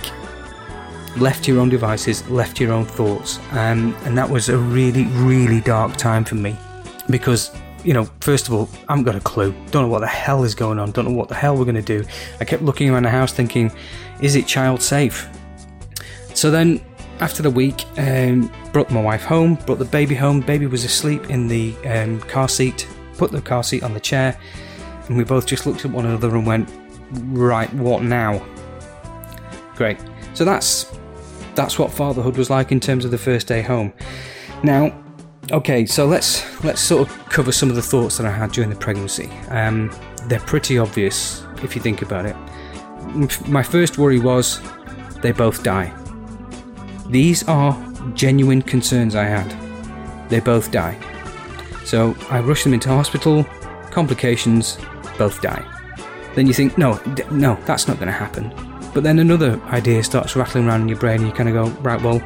Left 1.18 1.48
your 1.48 1.60
own 1.60 1.70
devices, 1.70 2.28
left 2.30 2.60
your 2.60 2.72
own 2.72 2.86
thoughts, 2.86 3.38
um, 3.52 3.96
and 4.06 4.18
that 4.18 4.30
was 4.30 4.48
a 4.48 4.58
really, 4.58 5.06
really 5.08 5.60
dark 5.60 5.98
time 5.98 6.24
for 6.24 6.36
me 6.36 6.58
because 7.10 7.52
you 7.84 7.94
know, 7.94 8.08
first 8.20 8.48
of 8.48 8.54
all, 8.54 8.70
I 8.88 8.94
haven't 8.94 9.06
got 9.06 9.16
a 9.16 9.20
clue. 9.20 9.54
Don't 9.72 9.84
know 9.84 9.88
what 9.88 10.02
the 10.02 10.08
hell 10.08 10.44
is 10.44 10.56
going 10.56 10.80
on. 10.80 10.92
Don't 10.92 11.06
know 11.06 11.16
what 11.16 11.30
the 11.30 11.36
hell 11.36 11.58
we're 11.58 11.66
going 11.66 11.76
to 11.76 11.82
do. 11.82 12.06
I 12.40 12.46
kept 12.46 12.62
looking 12.62 12.90
around 12.90 13.04
the 13.04 13.10
house 13.10 13.34
thinking, 13.34 13.72
is 14.22 14.36
it 14.36 14.48
child 14.48 14.82
safe? 14.82 15.28
So 16.42 16.50
then, 16.50 16.82
after 17.20 17.44
the 17.44 17.52
week, 17.52 17.86
um, 18.00 18.52
brought 18.74 18.90
my 18.90 19.00
wife 19.00 19.24
home, 19.24 19.60
brought 19.68 19.78
the 19.78 19.86
baby 19.86 20.16
home. 20.16 20.40
Baby 20.40 20.66
was 20.66 20.84
asleep 20.84 21.30
in 21.30 21.48
the 21.48 21.76
um, 21.86 22.20
car 22.22 22.50
seat, 22.50 22.88
put 23.20 23.32
the 23.32 23.44
car 23.44 23.64
seat 23.64 23.84
on 23.84 23.94
the 23.94 24.00
chair, 24.00 24.36
and 25.08 25.16
we 25.16 25.24
both 25.24 25.46
just 25.46 25.68
looked 25.68 25.86
at 25.86 25.92
one 25.92 26.08
another 26.08 26.36
and 26.36 26.48
went, 26.48 26.68
right, 27.12 27.72
what 27.76 28.02
now? 28.02 28.44
Great. 29.76 30.00
So 30.34 30.44
that's 30.44 30.92
that's 31.54 31.78
what 31.78 31.92
fatherhood 31.94 32.38
was 32.38 32.50
like 32.50 32.72
in 32.72 32.80
terms 32.80 33.06
of 33.06 33.12
the 33.12 33.20
first 33.20 33.46
day 33.46 33.62
home. 33.62 33.94
Now, 34.64 35.00
Okay, 35.52 35.86
so 35.86 36.08
let's 36.08 36.44
let's 36.64 36.82
sort 36.82 37.08
of 37.08 37.26
cover 37.26 37.52
some 37.52 37.70
of 37.70 37.76
the 37.76 37.84
thoughts 37.84 38.18
that 38.18 38.26
I 38.26 38.32
had 38.32 38.52
during 38.52 38.72
the 38.72 38.76
pregnancy. 38.76 39.30
Um, 39.50 39.92
they're 40.24 40.40
pretty 40.40 40.80
obvious 40.80 41.46
if 41.62 41.76
you 41.76 41.84
think 41.84 42.02
about 42.02 42.26
it. 42.26 42.36
My 43.48 43.62
first 43.62 44.00
worry 44.00 44.20
was 44.20 44.60
they 45.22 45.34
both 45.34 45.62
die. 45.62 45.94
These 47.12 47.48
are 47.48 47.78
genuine 48.14 48.62
concerns 48.62 49.16
I 49.16 49.26
had. 49.26 50.30
They 50.30 50.40
both 50.40 50.72
die. 50.72 50.98
So 51.86 52.16
I 52.30 52.40
rush 52.40 52.64
them 52.64 52.74
into 52.74 52.90
hospital, 52.90 53.44
complications, 53.92 54.78
both 55.18 55.42
die. 55.42 55.64
Then 56.36 56.48
you 56.48 56.54
think, 56.54 56.78
no, 56.78 57.00
no, 57.30 57.56
that's 57.66 57.88
not 57.88 57.98
going 57.98 58.08
to 58.08 58.14
happen. 58.14 58.52
But 58.94 59.04
then 59.04 59.20
another 59.20 59.62
idea 59.66 60.04
starts 60.04 60.36
rattling 60.36 60.68
around 60.68 60.82
in 60.82 60.90
your 60.90 60.98
brain, 60.98 61.20
and 61.20 61.28
you 61.28 61.34
kind 61.34 61.50
of 61.50 61.56
go, 61.56 61.82
right, 61.82 62.02
well, 62.02 62.22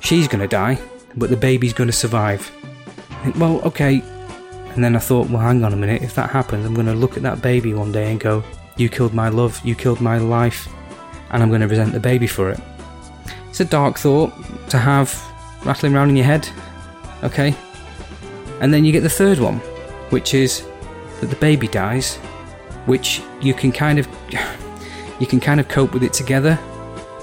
she's 0.00 0.26
going 0.26 0.40
to 0.40 0.48
die 0.48 0.78
but 1.18 1.30
the 1.30 1.36
baby's 1.36 1.72
going 1.72 1.88
to 1.88 1.92
survive. 1.92 2.50
Think, 3.22 3.36
well, 3.36 3.60
okay. 3.62 4.02
And 4.74 4.84
then 4.84 4.94
I 4.94 4.98
thought, 4.98 5.28
well, 5.28 5.40
hang 5.40 5.64
on 5.64 5.72
a 5.72 5.76
minute. 5.76 6.02
If 6.02 6.14
that 6.14 6.30
happens, 6.30 6.64
I'm 6.64 6.74
going 6.74 6.86
to 6.86 6.94
look 6.94 7.16
at 7.16 7.22
that 7.24 7.42
baby 7.42 7.74
one 7.74 7.92
day 7.92 8.10
and 8.10 8.20
go, 8.20 8.44
you 8.76 8.88
killed 8.88 9.12
my 9.12 9.28
love, 9.28 9.60
you 9.64 9.74
killed 9.74 10.00
my 10.00 10.18
life, 10.18 10.68
and 11.30 11.42
I'm 11.42 11.48
going 11.48 11.62
to 11.62 11.66
resent 11.66 11.92
the 11.92 12.00
baby 12.00 12.26
for 12.26 12.50
it. 12.50 12.60
It's 13.58 13.68
a 13.68 13.70
dark 13.72 13.98
thought 13.98 14.32
to 14.68 14.78
have 14.78 15.12
rattling 15.64 15.92
around 15.92 16.10
in 16.10 16.16
your 16.16 16.26
head. 16.26 16.48
Okay. 17.24 17.56
And 18.60 18.72
then 18.72 18.84
you 18.84 18.92
get 18.92 19.00
the 19.00 19.10
third 19.10 19.40
one, 19.40 19.56
which 20.10 20.32
is 20.32 20.64
that 21.20 21.26
the 21.26 21.34
baby 21.34 21.66
dies, 21.66 22.18
which 22.86 23.20
you 23.40 23.54
can 23.54 23.72
kind 23.72 23.98
of 23.98 24.06
you 25.18 25.26
can 25.26 25.40
kind 25.40 25.58
of 25.58 25.66
cope 25.66 25.92
with 25.92 26.04
it 26.04 26.12
together. 26.12 26.56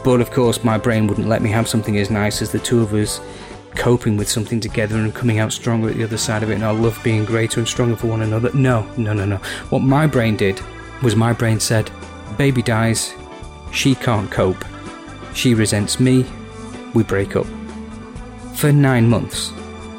But 0.04 0.20
of 0.20 0.30
course, 0.30 0.62
my 0.62 0.78
brain 0.78 1.08
wouldn't 1.08 1.30
let 1.30 1.42
me 1.42 1.50
have 1.52 1.70
something 1.70 1.98
as 2.00 2.10
nice 2.10 2.42
as 2.42 2.52
the 2.52 2.60
two 2.60 2.82
of 2.82 2.94
us 2.94 3.22
coping 3.76 4.18
with 4.18 4.28
something 4.28 4.60
together 4.60 4.98
and 4.98 5.16
coming 5.16 5.40
out 5.40 5.54
stronger 5.54 5.88
at 5.88 5.96
the 5.96 6.04
other 6.04 6.18
side 6.18 6.44
of 6.44 6.50
it 6.50 6.56
and 6.56 6.66
our 6.66 6.74
love 6.74 7.00
being 7.02 7.24
greater 7.24 7.62
and 7.62 7.70
stronger 7.70 7.96
for 7.96 8.08
one 8.08 8.24
another. 8.24 8.52
No, 8.54 8.86
no, 8.98 9.14
no, 9.14 9.24
no. 9.24 9.38
What 9.70 9.84
my 9.84 10.06
brain 10.06 10.36
did 10.36 10.60
was 11.02 11.16
my 11.16 11.32
brain 11.32 11.62
said, 11.62 11.90
baby 12.38 12.62
dies, 12.62 13.14
she 13.72 13.96
can't 13.96 14.30
cope, 14.30 14.66
she 15.36 15.54
resents 15.54 16.00
me, 16.00 16.26
we 16.94 17.04
break 17.04 17.36
up. 17.36 17.46
For 18.56 18.72
nine 18.72 19.10
months, 19.10 19.52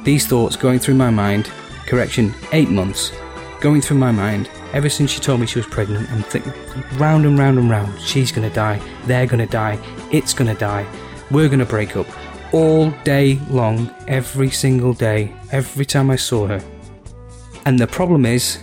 these 0.02 0.26
thoughts 0.26 0.57
going 0.57 0.78
through 0.78 0.95
my 0.95 1.11
mind, 1.11 1.50
correction, 1.87 2.35
eight 2.52 2.71
months, 2.71 3.12
going 3.61 3.81
through 3.81 3.99
my 3.99 4.12
mind 4.12 4.49
ever 4.73 4.88
since 4.88 5.11
she 5.11 5.21
told 5.21 5.40
me 5.40 5.47
she 5.47 5.59
was 5.59 5.66
pregnant 5.66 6.09
and 6.11 6.25
thinking 6.26 6.52
round 6.99 7.25
and 7.25 7.38
round 7.38 7.59
and 7.59 7.71
round, 7.71 8.00
she's 8.00 8.33
gonna 8.33 8.50
die, 8.50 8.81
they're 9.05 9.26
gonna 9.26 9.47
die, 9.47 9.78
it's 10.11 10.35
gonna 10.35 10.55
die, 10.55 10.87
we're 11.31 11.49
gonna 11.49 11.64
break 11.64 11.97
up, 11.97 12.07
all 12.52 12.90
day 13.05 13.38
long, 13.50 13.95
every 14.09 14.50
single 14.50 14.93
day, 14.93 15.33
every 15.52 15.85
time 15.85 16.11
I 16.11 16.16
saw 16.16 16.47
her. 16.47 16.62
And 17.64 17.78
the 17.78 17.87
problem 17.87 18.26
is, 18.26 18.59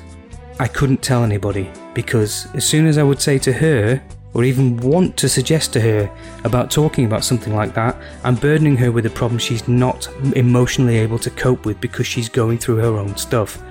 I 0.60 0.68
couldn't 0.68 1.02
tell 1.02 1.24
anybody 1.24 1.70
because 1.94 2.48
as 2.54 2.66
soon 2.66 2.86
as 2.86 2.98
I 2.98 3.04
would 3.04 3.22
say 3.22 3.38
to 3.40 3.54
her, 3.54 4.02
or 4.34 4.44
even 4.44 4.78
want 4.78 5.16
to 5.18 5.30
suggest 5.30 5.74
to 5.74 5.82
her 5.82 6.10
about 6.44 6.72
talking 6.72 7.06
about 7.06 7.24
something 7.24 7.56
like 7.56 7.74
that, 7.76 7.96
I'm 8.24 8.36
burdening 8.36 8.78
her 8.78 8.92
with 8.92 9.06
a 9.06 9.10
problem 9.10 9.40
she's 9.40 9.68
not 9.68 10.08
emotionally 10.36 10.98
able 10.98 11.20
to 11.20 11.30
cope 11.30 11.66
with 11.66 11.80
because 11.80 12.08
she's 12.08 12.30
going 12.30 12.58
through 12.58 12.78
her 12.78 12.98
own 12.98 13.16
stuff. 13.16 13.62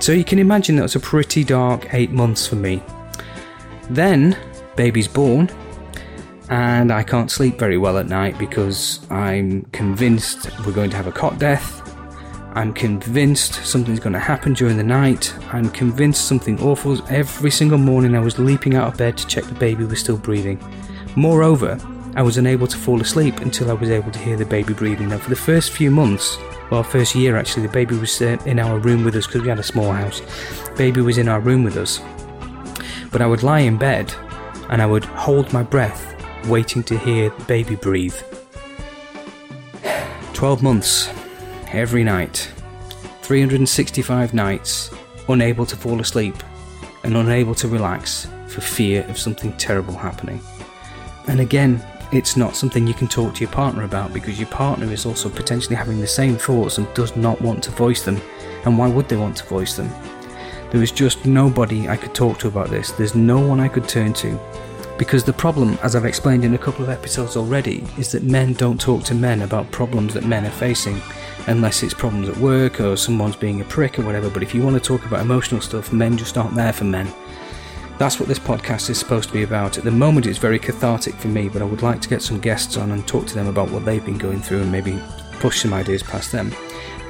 So 0.00 0.12
you 0.12 0.24
can 0.24 0.38
imagine 0.38 0.76
that 0.76 0.82
was 0.82 0.96
a 0.96 1.00
pretty 1.00 1.42
dark 1.42 1.92
eight 1.94 2.10
months 2.10 2.46
for 2.46 2.56
me. 2.56 2.82
Then, 3.90 4.36
baby's 4.76 5.08
born, 5.08 5.50
and 6.50 6.92
I 6.92 7.02
can't 7.02 7.30
sleep 7.30 7.58
very 7.58 7.78
well 7.78 7.98
at 7.98 8.06
night 8.06 8.38
because 8.38 9.00
I'm 9.10 9.62
convinced 9.72 10.50
we're 10.64 10.72
going 10.72 10.90
to 10.90 10.96
have 10.96 11.06
a 11.06 11.12
cot 11.12 11.38
death. 11.38 11.87
I'm 12.58 12.74
convinced 12.74 13.64
something's 13.64 14.00
going 14.00 14.14
to 14.14 14.18
happen 14.18 14.52
during 14.52 14.76
the 14.76 14.82
night. 14.82 15.32
I'm 15.52 15.70
convinced 15.70 16.26
something 16.26 16.60
awful. 16.60 17.00
Every 17.08 17.52
single 17.52 17.78
morning 17.78 18.16
I 18.16 18.18
was 18.18 18.36
leaping 18.36 18.74
out 18.74 18.88
of 18.88 18.98
bed 18.98 19.16
to 19.16 19.26
check 19.28 19.44
the 19.44 19.54
baby 19.54 19.84
was 19.84 20.00
still 20.00 20.16
breathing. 20.16 20.58
Moreover, 21.14 21.78
I 22.16 22.22
was 22.22 22.36
unable 22.36 22.66
to 22.66 22.76
fall 22.76 23.00
asleep 23.00 23.38
until 23.38 23.70
I 23.70 23.74
was 23.74 23.90
able 23.90 24.10
to 24.10 24.18
hear 24.18 24.36
the 24.36 24.44
baby 24.44 24.74
breathing. 24.74 25.10
Now, 25.10 25.18
for 25.18 25.30
the 25.30 25.36
first 25.36 25.70
few 25.70 25.92
months, 25.92 26.36
well, 26.68 26.82
first 26.82 27.14
year 27.14 27.36
actually, 27.36 27.64
the 27.64 27.72
baby 27.72 27.96
was 27.96 28.20
uh, 28.20 28.36
in 28.44 28.58
our 28.58 28.80
room 28.80 29.04
with 29.04 29.14
us 29.14 29.28
because 29.28 29.42
we 29.42 29.48
had 29.50 29.60
a 29.60 29.62
small 29.62 29.92
house. 29.92 30.20
Baby 30.76 31.00
was 31.00 31.16
in 31.16 31.28
our 31.28 31.38
room 31.38 31.62
with 31.62 31.76
us. 31.76 32.00
But 33.12 33.22
I 33.22 33.28
would 33.28 33.44
lie 33.44 33.60
in 33.60 33.78
bed 33.78 34.12
and 34.68 34.82
I 34.82 34.86
would 34.86 35.04
hold 35.04 35.52
my 35.52 35.62
breath 35.62 36.12
waiting 36.48 36.82
to 36.82 36.98
hear 36.98 37.30
the 37.30 37.44
baby 37.44 37.76
breathe. 37.76 38.16
12 40.32 40.60
months, 40.60 41.08
every 41.72 42.04
night, 42.04 42.50
365 43.22 44.34
nights, 44.34 44.90
unable 45.28 45.66
to 45.66 45.76
fall 45.76 46.00
asleep 46.00 46.34
and 47.04 47.16
unable 47.16 47.54
to 47.54 47.68
relax 47.68 48.26
for 48.46 48.60
fear 48.60 49.04
of 49.08 49.18
something 49.18 49.52
terrible 49.58 49.94
happening. 49.94 50.40
And 51.26 51.40
again, 51.40 51.84
it's 52.10 52.36
not 52.36 52.56
something 52.56 52.86
you 52.86 52.94
can 52.94 53.06
talk 53.06 53.34
to 53.34 53.40
your 53.40 53.50
partner 53.50 53.82
about 53.82 54.14
because 54.14 54.38
your 54.38 54.48
partner 54.48 54.90
is 54.90 55.04
also 55.04 55.28
potentially 55.28 55.76
having 55.76 56.00
the 56.00 56.06
same 56.06 56.36
thoughts 56.36 56.78
and 56.78 56.92
does 56.94 57.14
not 57.16 57.40
want 57.42 57.62
to 57.64 57.70
voice 57.70 58.02
them. 58.02 58.18
And 58.64 58.78
why 58.78 58.88
would 58.88 59.08
they 59.08 59.16
want 59.16 59.36
to 59.36 59.44
voice 59.44 59.76
them? 59.76 59.90
There 60.70 60.82
is 60.82 60.90
just 60.90 61.26
nobody 61.26 61.88
I 61.88 61.96
could 61.96 62.14
talk 62.14 62.38
to 62.38 62.48
about 62.48 62.70
this. 62.70 62.92
There's 62.92 63.14
no 63.14 63.38
one 63.38 63.60
I 63.60 63.68
could 63.68 63.88
turn 63.88 64.14
to. 64.14 64.38
Because 64.98 65.22
the 65.22 65.32
problem, 65.32 65.78
as 65.84 65.94
I've 65.94 66.04
explained 66.04 66.44
in 66.44 66.54
a 66.54 66.58
couple 66.58 66.82
of 66.82 66.90
episodes 66.90 67.36
already, 67.36 67.86
is 67.98 68.10
that 68.10 68.24
men 68.24 68.52
don't 68.54 68.80
talk 68.80 69.04
to 69.04 69.14
men 69.14 69.42
about 69.42 69.70
problems 69.70 70.12
that 70.14 70.24
men 70.24 70.44
are 70.44 70.50
facing, 70.50 71.00
unless 71.46 71.84
it's 71.84 71.94
problems 71.94 72.28
at 72.28 72.36
work 72.38 72.80
or 72.80 72.96
someone's 72.96 73.36
being 73.36 73.60
a 73.60 73.64
prick 73.64 74.00
or 74.00 74.02
whatever. 74.02 74.28
But 74.28 74.42
if 74.42 74.56
you 74.56 74.62
want 74.62 74.74
to 74.74 74.80
talk 74.80 75.06
about 75.06 75.20
emotional 75.20 75.60
stuff, 75.60 75.92
men 75.92 76.18
just 76.18 76.36
aren't 76.36 76.56
there 76.56 76.72
for 76.72 76.82
men. 76.82 77.08
That's 77.98 78.18
what 78.18 78.28
this 78.28 78.40
podcast 78.40 78.90
is 78.90 78.98
supposed 78.98 79.28
to 79.28 79.34
be 79.34 79.44
about. 79.44 79.78
At 79.78 79.84
the 79.84 79.90
moment, 79.92 80.26
it's 80.26 80.38
very 80.38 80.58
cathartic 80.58 81.14
for 81.14 81.28
me, 81.28 81.48
but 81.48 81.62
I 81.62 81.64
would 81.64 81.82
like 81.82 82.00
to 82.00 82.08
get 82.08 82.22
some 82.22 82.40
guests 82.40 82.76
on 82.76 82.90
and 82.90 83.06
talk 83.06 83.26
to 83.28 83.34
them 83.34 83.46
about 83.46 83.70
what 83.70 83.84
they've 83.84 84.04
been 84.04 84.18
going 84.18 84.42
through 84.42 84.62
and 84.62 84.72
maybe 84.72 85.00
push 85.34 85.62
some 85.62 85.74
ideas 85.74 86.02
past 86.02 86.32
them. 86.32 86.52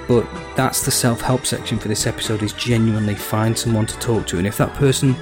But 0.06 0.26
that's 0.56 0.84
the 0.84 0.90
self 0.90 1.22
help 1.22 1.46
section 1.46 1.78
for 1.78 1.88
this 1.88 2.06
episode 2.06 2.42
is 2.42 2.52
genuinely 2.52 3.14
find 3.14 3.58
someone 3.58 3.86
to 3.86 3.98
talk 3.98 4.26
to. 4.28 4.38
And 4.38 4.46
if 4.46 4.58
that 4.58 4.74
person 4.74 5.14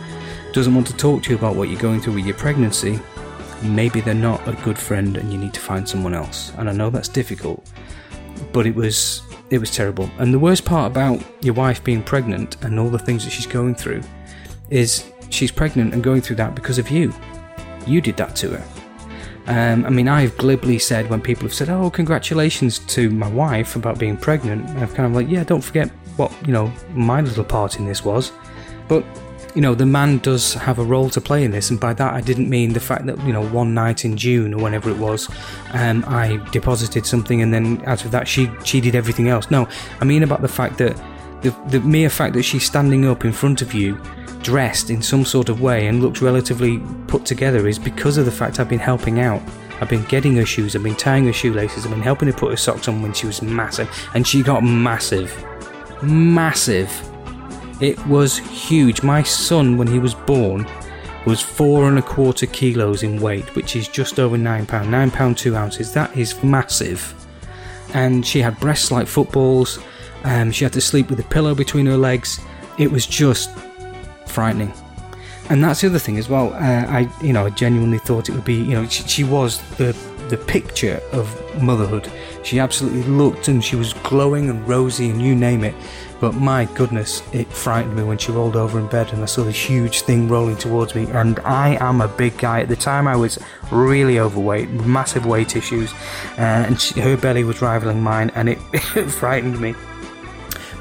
doesn't 0.57 0.75
want 0.75 0.87
to 0.87 0.97
talk 0.97 1.23
to 1.23 1.29
you 1.29 1.37
about 1.37 1.55
what 1.55 1.69
you're 1.69 1.79
going 1.79 2.01
through 2.01 2.15
with 2.15 2.25
your 2.25 2.35
pregnancy, 2.35 2.99
maybe 3.63 4.01
they're 4.01 4.15
not 4.15 4.41
a 4.49 4.53
good 4.65 4.79
friend 4.79 5.19
and 5.19 5.31
you 5.31 5.37
need 5.37 5.53
to 5.53 5.61
find 5.61 5.87
someone 5.87 6.15
else. 6.15 6.51
And 6.57 6.67
I 6.71 6.73
know 6.73 6.89
that's 6.89 7.11
difficult, 7.11 7.71
but 8.55 8.67
it 8.67 8.75
was 8.75 9.21
it 9.51 9.59
was 9.59 9.71
terrible. 9.71 10.09
And 10.19 10.33
the 10.33 10.39
worst 10.39 10.65
part 10.65 10.91
about 10.91 11.23
your 11.43 11.53
wife 11.53 11.85
being 11.85 12.03
pregnant 12.03 12.57
and 12.65 12.81
all 12.81 12.89
the 12.89 12.99
things 12.99 13.23
that 13.25 13.33
she's 13.33 13.47
going 13.47 13.75
through 13.75 14.01
is 14.71 15.05
she's 15.29 15.53
pregnant 15.53 15.93
and 15.93 16.03
going 16.03 16.23
through 16.23 16.37
that 16.37 16.55
because 16.55 16.79
of 16.79 16.89
you. 16.89 17.13
You 17.87 18.01
did 18.01 18.17
that 18.17 18.35
to 18.37 18.57
her. 18.57 18.65
Um, 19.49 19.85
I 19.85 19.91
mean, 19.91 20.09
I've 20.09 20.39
glibly 20.39 20.79
said 20.79 21.11
when 21.11 21.21
people 21.21 21.43
have 21.43 21.55
said, 21.55 21.69
"Oh, 21.69 21.91
congratulations 21.91 22.79
to 22.79 23.11
my 23.11 23.29
wife 23.29 23.77
about 23.77 23.99
being 23.99 24.17
pregnant," 24.17 24.67
I've 24.79 24.95
kind 24.95 25.07
of 25.07 25.13
like, 25.13 25.29
"Yeah, 25.29 25.45
don't 25.45 25.61
forget 25.63 25.91
what 26.17 26.33
you 26.47 26.55
know 26.55 26.73
my 26.95 27.21
little 27.21 27.45
part 27.45 27.79
in 27.79 27.85
this 27.85 28.03
was." 28.07 28.33
But 28.89 29.05
you 29.57 29.63
know, 29.63 29.75
the 29.75 29.87
man 29.87 30.19
does 30.19 30.53
have 30.53 30.79
a 30.79 30.85
role 30.85 31.09
to 31.09 31.19
play 31.19 31.43
in 31.43 31.51
this, 31.51 31.71
and 31.71 31.81
by 31.81 31.95
that 31.95 32.13
I 32.13 32.21
didn't 32.21 32.51
mean 32.51 32.75
the 32.75 32.81
fact 32.81 33.07
that, 33.07 33.19
you 33.25 33.33
know, 33.33 33.43
one 33.49 33.73
night 33.73 34.05
in 34.05 34.15
June 34.15 34.53
or 34.53 34.63
whenever 34.63 34.91
it 34.91 34.99
was, 34.99 35.31
um, 35.73 36.05
I 36.07 36.37
deposited 36.53 37.07
something 37.07 37.41
and 37.41 37.55
then 37.55 37.83
out 37.87 38.05
of 38.05 38.11
that 38.11 38.29
she, 38.29 38.51
she 38.65 38.83
did 38.83 38.95
everything 38.95 39.29
else. 39.29 39.51
No, 39.51 39.67
I 39.99 40.05
mean 40.05 40.23
about 40.23 40.43
the 40.43 40.49
fact 40.49 40.77
that 40.77 40.95
the, 41.41 41.57
the 41.69 41.81
mere 41.81 42.11
fact 42.11 42.35
that 42.35 42.43
she's 42.43 42.67
standing 42.67 43.07
up 43.07 43.25
in 43.25 43.33
front 43.33 43.63
of 43.63 43.73
you, 43.73 43.99
dressed 44.43 44.91
in 44.91 45.01
some 45.01 45.25
sort 45.25 45.49
of 45.49 45.63
way 45.63 45.87
and 45.87 46.03
looks 46.03 46.21
relatively 46.21 46.79
put 47.09 47.25
together 47.25 47.67
is 47.67 47.79
because 47.79 48.19
of 48.19 48.27
the 48.27 48.31
fact 48.31 48.61
I've 48.61 48.69
been 48.69 48.79
helping 48.79 49.21
out. 49.21 49.43
I've 49.81 49.89
been 49.89 50.05
getting 50.05 50.37
her 50.37 50.45
shoes, 50.45 50.77
I've 50.77 50.83
been 50.83 50.95
tying 50.95 51.25
her 51.25 51.33
shoelaces, 51.33 51.85
I've 51.85 51.91
been 51.91 52.03
helping 52.03 52.29
her 52.29 52.35
put 52.35 52.51
her 52.51 52.57
socks 52.59 52.89
on 52.89 53.01
when 53.01 53.15
she 53.15 53.27
was 53.27 53.41
massive, 53.41 53.89
and 54.15 54.27
she 54.27 54.43
got 54.43 54.63
massive. 54.63 55.35
Massive 56.03 56.91
it 57.81 58.05
was 58.07 58.39
huge. 58.39 59.03
My 59.03 59.23
son, 59.23 59.77
when 59.77 59.87
he 59.87 59.99
was 59.99 60.15
born, 60.15 60.67
was 61.27 61.41
four 61.43 61.89
and 61.89 61.99
a 61.99 62.03
quarter 62.03 62.47
kilos 62.47 63.03
in 63.03 63.21
weight, 63.21 63.55
which 63.57 63.77
is 63.77 63.89
just 63.89 64.19
over 64.19 64.39
nine 64.39 64.65
pound, 64.65 64.91
nine 64.91 65.11
pound 65.11 65.37
two 65.37 65.57
ounces. 65.57 65.93
That 65.93 66.17
is 66.17 66.43
massive. 66.43 67.15
And 67.95 68.25
she 68.27 68.41
had 68.41 68.59
breasts 68.61 68.91
like 68.91 69.07
footballs. 69.07 69.79
Um, 70.25 70.51
she 70.53 70.65
had 70.65 70.73
to 70.75 70.81
sleep 70.81 71.11
with 71.11 71.21
a 71.21 71.25
pillow 71.25 71.55
between 71.55 71.87
her 71.87 71.97
legs. 71.97 72.41
It 72.79 72.91
was 72.91 73.07
just 73.07 73.51
frightening. 74.27 74.73
And 75.49 75.63
that's 75.63 75.81
the 75.81 75.89
other 75.89 75.99
thing 75.99 76.19
as 76.19 76.29
well. 76.29 76.53
Uh, 76.55 76.87
I, 76.89 77.11
you 77.23 77.33
know, 77.33 77.47
I 77.47 77.51
genuinely 77.51 77.99
thought 77.99 78.29
it 78.29 78.33
would 78.33 78.45
be, 78.45 78.55
you 78.55 78.75
know, 78.75 78.87
she, 78.89 79.03
she 79.05 79.25
was 79.25 79.61
the 79.77 79.93
the 80.29 80.37
picture 80.37 81.01
of 81.13 81.63
motherhood. 81.63 82.11
She 82.43 82.59
absolutely 82.59 83.03
looked 83.03 83.49
and 83.49 83.65
she 83.65 83.77
was 83.77 83.93
glowing 83.93 84.51
and 84.51 84.67
rosy 84.69 85.11
and 85.11 85.21
you 85.21 85.35
name 85.35 85.65
it. 85.65 85.75
But 86.21 86.35
my 86.35 86.65
goodness, 86.75 87.23
it 87.33 87.47
frightened 87.49 87.97
me 87.97 88.03
when 88.03 88.19
she 88.19 88.33
rolled 88.33 88.57
over 88.57 88.79
in 88.79 88.87
bed 88.87 89.13
and 89.13 89.23
I 89.23 89.27
saw 89.27 89.45
this 89.45 89.57
huge 89.57 90.03
thing 90.03 90.29
rolling 90.29 90.57
towards 90.57 90.95
me. 90.95 91.07
And 91.11 91.39
I 91.41 91.77
am 91.81 92.01
a 92.01 92.09
big 92.09 92.39
guy. 92.39 92.61
At 92.61 92.69
the 92.69 92.77
time, 92.77 93.07
I 93.07 93.17
was 93.17 93.39
really 93.71 94.19
overweight, 94.19 94.71
massive 94.71 95.27
weight 95.27 95.57
issues, 95.57 95.93
and 96.39 96.81
she, 96.81 97.01
her 97.01 97.17
belly 97.17 97.45
was 97.45 97.61
rivaling 97.61 98.03
mine, 98.03 98.31
and 98.35 98.49
it, 98.49 98.59
it 98.73 99.11
frightened 99.11 99.61
me. 99.61 99.75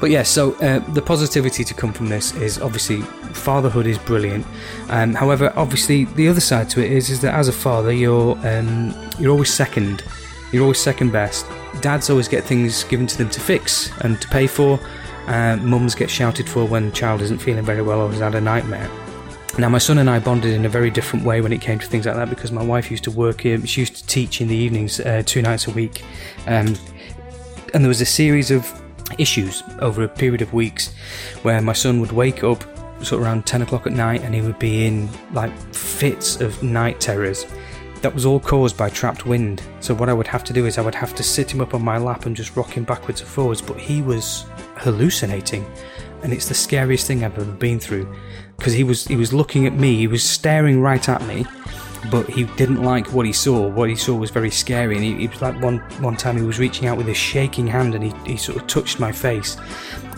But 0.00 0.10
yeah, 0.10 0.22
so 0.22 0.54
uh, 0.56 0.80
the 0.92 1.02
positivity 1.02 1.64
to 1.64 1.74
come 1.74 1.92
from 1.92 2.08
this 2.08 2.34
is 2.34 2.60
obviously 2.60 3.00
fatherhood 3.32 3.86
is 3.86 3.98
brilliant. 3.98 4.46
Um, 4.88 5.14
however, 5.14 5.52
obviously 5.56 6.04
the 6.04 6.28
other 6.28 6.40
side 6.40 6.68
to 6.70 6.84
it 6.84 6.92
is 6.92 7.10
is 7.10 7.20
that 7.22 7.34
as 7.34 7.48
a 7.48 7.52
father, 7.52 7.92
you're 7.92 8.36
um, 8.46 8.94
you're 9.18 9.32
always 9.32 9.52
second. 9.52 10.04
You're 10.52 10.62
always 10.62 10.78
second 10.78 11.12
best. 11.12 11.46
Dads 11.80 12.08
always 12.10 12.28
get 12.28 12.44
things 12.44 12.84
given 12.84 13.06
to 13.06 13.18
them 13.18 13.28
to 13.30 13.40
fix 13.40 13.90
and 14.02 14.20
to 14.20 14.28
pay 14.28 14.46
for. 14.46 14.78
Uh, 15.26 15.56
mums 15.56 15.94
get 15.94 16.08
shouted 16.08 16.48
for 16.48 16.64
when 16.64 16.86
the 16.86 16.92
child 16.92 17.20
isn't 17.20 17.38
feeling 17.38 17.64
very 17.64 17.82
well 17.82 18.00
or 18.00 18.10
has 18.10 18.20
had 18.20 18.34
a 18.34 18.40
nightmare. 18.40 18.88
Now, 19.58 19.70
my 19.70 19.78
son 19.78 19.98
and 19.98 20.08
I 20.08 20.18
bonded 20.18 20.52
in 20.52 20.66
a 20.66 20.68
very 20.68 20.90
different 20.90 21.24
way 21.24 21.40
when 21.40 21.52
it 21.52 21.60
came 21.62 21.78
to 21.78 21.86
things 21.86 22.04
like 22.06 22.14
that 22.14 22.28
because 22.28 22.52
my 22.52 22.62
wife 22.62 22.90
used 22.90 23.04
to 23.04 23.10
work 23.10 23.40
here. 23.40 23.64
She 23.66 23.80
used 23.80 23.96
to 23.96 24.06
teach 24.06 24.40
in 24.40 24.48
the 24.48 24.54
evenings 24.54 25.00
uh, 25.00 25.22
two 25.24 25.40
nights 25.42 25.66
a 25.66 25.70
week. 25.70 26.04
Um, 26.46 26.76
and 27.72 27.82
there 27.82 27.88
was 27.88 28.02
a 28.02 28.06
series 28.06 28.50
of 28.50 28.70
issues 29.18 29.62
over 29.80 30.02
a 30.02 30.08
period 30.08 30.42
of 30.42 30.52
weeks 30.52 30.94
where 31.42 31.60
my 31.60 31.72
son 31.72 32.00
would 32.00 32.12
wake 32.12 32.44
up 32.44 32.62
sort 33.02 33.20
of 33.20 33.26
around 33.26 33.46
10 33.46 33.62
o'clock 33.62 33.86
at 33.86 33.92
night 33.92 34.22
and 34.22 34.34
he 34.34 34.40
would 34.40 34.58
be 34.58 34.86
in 34.86 35.08
like 35.32 35.52
fits 35.74 36.40
of 36.40 36.62
night 36.62 37.00
terrors. 37.00 37.46
That 38.02 38.14
was 38.14 38.26
all 38.26 38.40
caused 38.40 38.76
by 38.76 38.88
trapped 38.90 39.26
wind. 39.26 39.62
So, 39.80 39.94
what 39.94 40.08
I 40.08 40.12
would 40.12 40.26
have 40.26 40.44
to 40.44 40.52
do 40.52 40.66
is 40.66 40.78
I 40.78 40.82
would 40.82 40.94
have 40.94 41.14
to 41.14 41.22
sit 41.22 41.52
him 41.52 41.60
up 41.60 41.74
on 41.74 41.82
my 41.82 41.98
lap 41.98 42.26
and 42.26 42.36
just 42.36 42.54
rock 42.54 42.70
him 42.70 42.84
backwards 42.84 43.20
and 43.20 43.28
forwards, 43.28 43.62
but 43.62 43.78
he 43.78 44.02
was 44.02 44.44
hallucinating, 44.76 45.64
and 46.22 46.32
it's 46.32 46.46
the 46.46 46.54
scariest 46.54 47.06
thing 47.06 47.24
I've 47.24 47.36
ever 47.38 47.50
been 47.50 47.80
through. 47.80 48.14
Because 48.58 48.74
he 48.74 48.84
was 48.84 49.06
he 49.06 49.16
was 49.16 49.32
looking 49.32 49.66
at 49.66 49.72
me, 49.72 49.96
he 49.96 50.06
was 50.06 50.22
staring 50.22 50.80
right 50.82 51.08
at 51.08 51.26
me, 51.26 51.46
but 52.10 52.28
he 52.28 52.44
didn't 52.56 52.82
like 52.82 53.12
what 53.12 53.26
he 53.26 53.32
saw. 53.32 53.66
What 53.66 53.88
he 53.88 53.96
saw 53.96 54.14
was 54.14 54.30
very 54.30 54.50
scary, 54.50 54.96
and 54.96 55.04
he, 55.04 55.14
he 55.14 55.26
was 55.28 55.40
like 55.42 55.60
one 55.60 55.78
one 56.00 56.16
time 56.16 56.36
he 56.36 56.42
was 56.42 56.58
reaching 56.58 56.88
out 56.88 56.96
with 56.96 57.08
a 57.08 57.14
shaking 57.14 57.66
hand, 57.66 57.94
and 57.94 58.04
he, 58.04 58.14
he 58.30 58.36
sort 58.36 58.60
of 58.60 58.66
touched 58.66 59.00
my 59.00 59.12
face, 59.12 59.56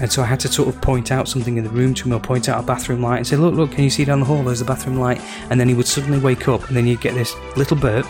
and 0.00 0.10
so 0.10 0.22
I 0.22 0.26
had 0.26 0.40
to 0.40 0.48
sort 0.48 0.68
of 0.68 0.80
point 0.80 1.10
out 1.10 1.28
something 1.28 1.56
in 1.56 1.64
the 1.64 1.70
room 1.70 1.94
to 1.94 2.04
him, 2.04 2.12
or 2.14 2.20
point 2.20 2.48
out 2.48 2.62
a 2.62 2.66
bathroom 2.66 3.02
light, 3.02 3.18
and 3.18 3.26
say, 3.26 3.36
"Look, 3.36 3.54
look, 3.54 3.72
can 3.72 3.84
you 3.84 3.90
see 3.90 4.04
down 4.04 4.20
the 4.20 4.26
hall? 4.26 4.42
There's 4.42 4.60
the 4.60 4.64
bathroom 4.64 4.98
light." 4.98 5.20
And 5.50 5.60
then 5.60 5.68
he 5.68 5.74
would 5.74 5.86
suddenly 5.86 6.18
wake 6.18 6.48
up, 6.48 6.68
and 6.68 6.76
then 6.76 6.86
you'd 6.86 7.00
get 7.00 7.14
this 7.14 7.34
little 7.56 7.76
burp, 7.76 8.06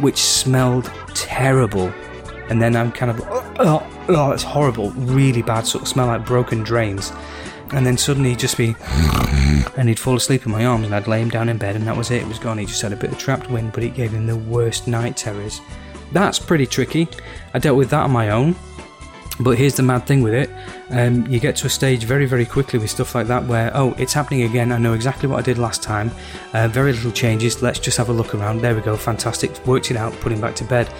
which 0.00 0.18
smelled 0.18 0.90
terrible, 1.14 1.92
and 2.48 2.60
then 2.60 2.76
I'm 2.76 2.92
kind 2.92 3.10
of, 3.10 3.20
oh, 3.30 3.54
oh 3.58 4.00
oh, 4.08 4.32
it's 4.32 4.42
horrible, 4.42 4.90
really 4.92 5.42
bad 5.42 5.66
sort 5.66 5.82
of 5.82 5.88
smell 5.88 6.06
like 6.06 6.24
broken 6.24 6.62
drains. 6.62 7.12
And 7.72 7.86
then 7.86 7.96
suddenly 7.96 8.30
he'd 8.30 8.38
just 8.38 8.56
be, 8.56 8.74
and 9.76 9.88
he'd 9.88 9.98
fall 9.98 10.16
asleep 10.16 10.44
in 10.44 10.52
my 10.52 10.66
arms, 10.66 10.86
and 10.86 10.94
I'd 10.94 11.06
lay 11.06 11.22
him 11.22 11.30
down 11.30 11.48
in 11.48 11.56
bed, 11.56 11.76
and 11.76 11.86
that 11.86 11.96
was 11.96 12.10
it. 12.10 12.22
It 12.22 12.28
was 12.28 12.38
gone. 12.38 12.58
He 12.58 12.66
just 12.66 12.82
had 12.82 12.92
a 12.92 12.96
bit 12.96 13.12
of 13.12 13.18
trapped 13.18 13.48
wind, 13.48 13.72
but 13.72 13.84
it 13.84 13.94
gave 13.94 14.10
him 14.10 14.26
the 14.26 14.36
worst 14.36 14.88
night 14.88 15.16
terrors. 15.16 15.60
that's 16.12 16.38
pretty 16.38 16.66
tricky. 16.66 17.08
I 17.54 17.58
dealt 17.58 17.76
with 17.76 17.90
that 17.90 18.04
on 18.04 18.10
my 18.10 18.30
own. 18.30 18.56
But 19.40 19.56
here's 19.56 19.74
the 19.74 19.82
mad 19.82 20.06
thing 20.06 20.20
with 20.20 20.34
it 20.34 20.50
um, 20.90 21.26
you 21.26 21.40
get 21.40 21.56
to 21.56 21.66
a 21.66 21.70
stage 21.70 22.04
very, 22.04 22.26
very 22.26 22.44
quickly 22.44 22.78
with 22.78 22.90
stuff 22.90 23.14
like 23.14 23.26
that 23.28 23.46
where, 23.46 23.70
oh, 23.74 23.94
it's 23.96 24.12
happening 24.12 24.42
again. 24.42 24.70
I 24.70 24.78
know 24.78 24.92
exactly 24.92 25.28
what 25.28 25.38
I 25.38 25.42
did 25.42 25.56
last 25.56 25.82
time. 25.82 26.10
Uh, 26.52 26.68
very 26.68 26.92
little 26.92 27.12
changes. 27.12 27.62
Let's 27.62 27.78
just 27.78 27.96
have 27.96 28.08
a 28.08 28.12
look 28.12 28.34
around. 28.34 28.60
There 28.60 28.74
we 28.74 28.82
go. 28.82 28.96
Fantastic. 28.96 29.66
Worked 29.66 29.90
it 29.90 29.96
out, 29.96 30.12
put 30.20 30.32
him 30.32 30.40
back 30.40 30.56
to 30.56 30.64
bed. 30.64 30.92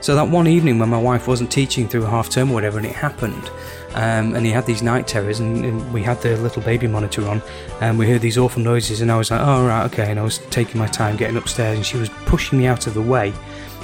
So 0.00 0.14
that 0.14 0.28
one 0.28 0.46
evening 0.46 0.78
when 0.78 0.88
my 0.88 1.00
wife 1.00 1.26
wasn't 1.26 1.50
teaching 1.50 1.88
through 1.88 2.02
half 2.02 2.28
term 2.28 2.50
or 2.50 2.54
whatever, 2.54 2.78
and 2.78 2.86
it 2.86 2.94
happened, 2.94 3.50
um, 3.94 4.34
and 4.34 4.44
he 4.44 4.52
had 4.52 4.66
these 4.66 4.82
night 4.82 5.06
terrors, 5.06 5.40
and, 5.40 5.64
and, 5.64 5.92
we 5.92 6.02
had 6.02 6.20
the 6.20 6.36
little 6.36 6.62
baby 6.62 6.86
monitor 6.86 7.26
on, 7.26 7.42
and 7.80 7.98
we 7.98 8.08
heard 8.08 8.20
these 8.20 8.36
awful 8.36 8.62
noises, 8.62 9.00
and 9.00 9.10
I 9.10 9.16
was 9.16 9.30
like, 9.30 9.40
oh, 9.40 9.66
right, 9.66 9.84
okay, 9.86 10.10
and 10.10 10.20
I 10.20 10.22
was 10.22 10.38
taking 10.50 10.78
my 10.78 10.86
time 10.86 11.16
getting 11.16 11.36
upstairs, 11.36 11.76
and 11.76 11.86
she 11.86 11.96
was 11.96 12.10
pushing 12.26 12.58
me 12.58 12.66
out 12.66 12.86
of 12.86 12.94
the 12.94 13.02
way. 13.02 13.32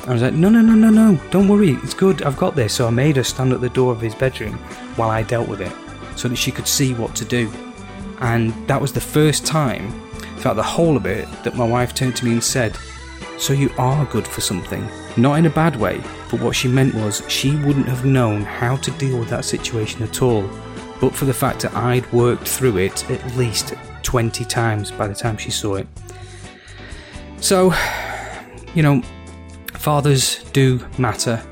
I 0.07 0.13
was 0.13 0.21
like, 0.21 0.35
no, 0.35 0.51
no, 0.51 0.61
no, 0.61 0.75
no, 0.75 0.91
no, 0.91 1.19
don't 1.31 1.49
worry, 1.49 1.71
it's 1.83 1.95
good, 1.95 2.23
I've 2.23 2.37
got 2.37 2.55
this. 2.55 2.75
So 2.75 2.87
I 2.87 2.91
made 2.91 3.17
her 3.17 3.25
stand 3.25 3.55
at 3.55 3.63
the 3.63 3.71
door 3.71 3.93
of 3.93 4.01
his 4.01 4.15
bedroom 4.15 4.59
while 4.97 5.09
I 5.09 5.23
dealt 5.23 5.49
with 5.49 5.63
it 5.63 5.73
so 6.17 6.29
that 6.29 6.37
she 6.37 6.51
could 6.51 6.69
see 6.69 6.93
what 6.93 7.17
to 7.17 7.25
do. 7.25 7.51
And 8.21 8.53
that 8.69 8.81
was 8.81 8.93
the 8.93 9.01
first 9.01 9.47
time 9.47 9.91
throughout 10.37 10.55
the 10.55 10.63
whole 10.63 10.97
of 10.97 11.07
it 11.07 11.27
that 11.43 11.57
my 11.57 11.67
wife 11.67 11.95
turned 11.95 12.17
to 12.17 12.25
me 12.27 12.33
and 12.33 12.45
said, 12.45 12.77
So 13.39 13.55
you 13.55 13.71
are 13.79 14.05
good 14.07 14.27
for 14.27 14.43
something. 14.43 14.87
Not 15.17 15.39
in 15.39 15.47
a 15.47 15.51
bad 15.51 15.77
way, 15.77 16.03
but 16.31 16.41
what 16.41 16.57
she 16.57 16.67
meant 16.67 16.95
was 16.95 17.23
she 17.29 17.57
wouldn't 17.57 17.87
have 17.87 18.05
known 18.05 18.43
how 18.43 18.77
to 18.77 18.91
deal 18.93 19.19
with 19.19 19.29
that 19.29 19.45
situation 19.45 20.03
at 20.03 20.23
all, 20.23 20.43
but 21.01 21.15
for 21.15 21.25
the 21.25 21.35
fact 21.35 21.61
that 21.61 21.75
I'd 21.75 22.11
worked 22.13 22.49
through 22.49 22.79
it 22.79 23.09
at 23.11 23.37
least 23.37 23.75
20 24.03 24.45
times 24.45 24.91
by 24.91 25.07
the 25.07 25.15
time 25.15 25.37
she 25.37 25.51
saw 25.51 25.77
it. 25.77 25.87
So, 27.41 27.75
you 28.75 28.83
know, 28.83 29.03
fathers 29.75 30.43
do 30.53 30.85
matter 30.99 31.43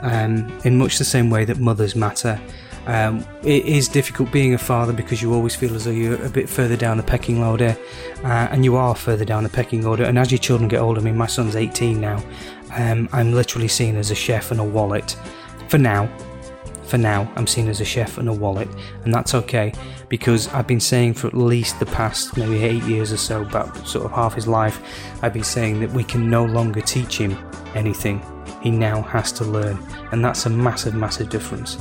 um, 0.00 0.52
in 0.64 0.76
much 0.76 0.98
the 0.98 1.04
same 1.04 1.30
way 1.30 1.44
that 1.44 1.58
mothers 1.58 1.96
matter. 1.96 2.40
Um, 2.86 3.26
it 3.42 3.64
is 3.64 3.88
difficult 3.88 4.30
being 4.30 4.54
a 4.54 4.58
father 4.58 4.92
because 4.92 5.20
you 5.20 5.34
always 5.34 5.56
feel 5.56 5.74
as 5.74 5.84
though 5.84 5.90
you're 5.90 6.24
a 6.24 6.30
bit 6.30 6.48
further 6.48 6.76
down 6.76 6.96
the 6.96 7.02
pecking 7.02 7.42
order, 7.42 7.76
uh, 8.22 8.48
and 8.50 8.64
you 8.64 8.76
are 8.76 8.94
further 8.94 9.24
down 9.24 9.42
the 9.42 9.48
pecking 9.48 9.84
order. 9.84 10.04
And 10.04 10.18
as 10.18 10.30
your 10.30 10.38
children 10.38 10.68
get 10.68 10.80
older, 10.80 11.00
I 11.00 11.04
mean, 11.04 11.16
my 11.16 11.26
son's 11.26 11.56
18 11.56 12.00
now, 12.00 12.22
um, 12.74 13.08
I'm 13.12 13.32
literally 13.32 13.68
seen 13.68 13.96
as 13.96 14.10
a 14.10 14.14
chef 14.14 14.50
and 14.50 14.60
a 14.60 14.64
wallet. 14.64 15.16
For 15.68 15.78
now, 15.78 16.08
for 16.86 16.98
now, 16.98 17.30
I'm 17.34 17.48
seen 17.48 17.68
as 17.68 17.80
a 17.80 17.84
chef 17.84 18.18
and 18.18 18.28
a 18.28 18.32
wallet, 18.32 18.68
and 19.04 19.12
that's 19.12 19.34
okay 19.34 19.72
because 20.08 20.46
I've 20.48 20.68
been 20.68 20.80
saying 20.80 21.14
for 21.14 21.26
at 21.26 21.34
least 21.34 21.80
the 21.80 21.86
past 21.86 22.36
maybe 22.36 22.62
eight 22.62 22.84
years 22.84 23.12
or 23.12 23.16
so, 23.16 23.42
about 23.42 23.86
sort 23.88 24.04
of 24.04 24.12
half 24.12 24.34
his 24.34 24.46
life, 24.46 24.80
I've 25.22 25.32
been 25.32 25.42
saying 25.42 25.80
that 25.80 25.90
we 25.90 26.04
can 26.04 26.30
no 26.30 26.44
longer 26.44 26.80
teach 26.80 27.18
him 27.18 27.36
anything. 27.74 28.22
He 28.62 28.70
now 28.70 29.02
has 29.02 29.32
to 29.32 29.44
learn, 29.44 29.78
and 30.12 30.24
that's 30.24 30.46
a 30.46 30.50
massive, 30.50 30.94
massive 30.94 31.28
difference. 31.28 31.76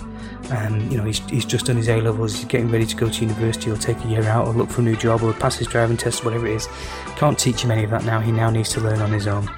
And 0.52 0.92
you 0.92 0.98
know, 0.98 1.04
he's, 1.04 1.20
he's 1.30 1.46
just 1.46 1.66
done 1.66 1.78
his 1.78 1.90
A 1.90 2.02
levels, 2.02 2.36
he's 2.36 2.46
getting 2.46 2.70
ready 2.70 2.86
to 2.86 2.96
go 2.96 3.10
to 3.10 3.22
university 3.22 3.72
or 3.72 3.78
take 3.78 4.04
a 4.04 4.08
year 4.08 4.24
out 4.24 4.48
or 4.48 4.54
look 4.54 4.70
for 4.70 4.82
a 4.82 4.84
new 4.84 4.96
job 4.96 5.24
or 5.24 5.34
pass 5.34 5.58
his 5.58 5.68
driving 5.68 5.98
test, 5.98 6.24
whatever 6.24 6.48
it 6.48 6.56
is. 6.56 6.68
Can't 7.16 7.38
teach 7.38 7.64
him 7.64 7.72
any 7.72 7.84
of 7.84 7.90
that 7.92 8.06
now, 8.06 8.20
he 8.20 8.32
now 8.32 8.50
needs 8.50 8.70
to 8.74 8.82
learn 8.82 9.02
on 9.02 9.12
his 9.12 9.28
own. 9.28 9.50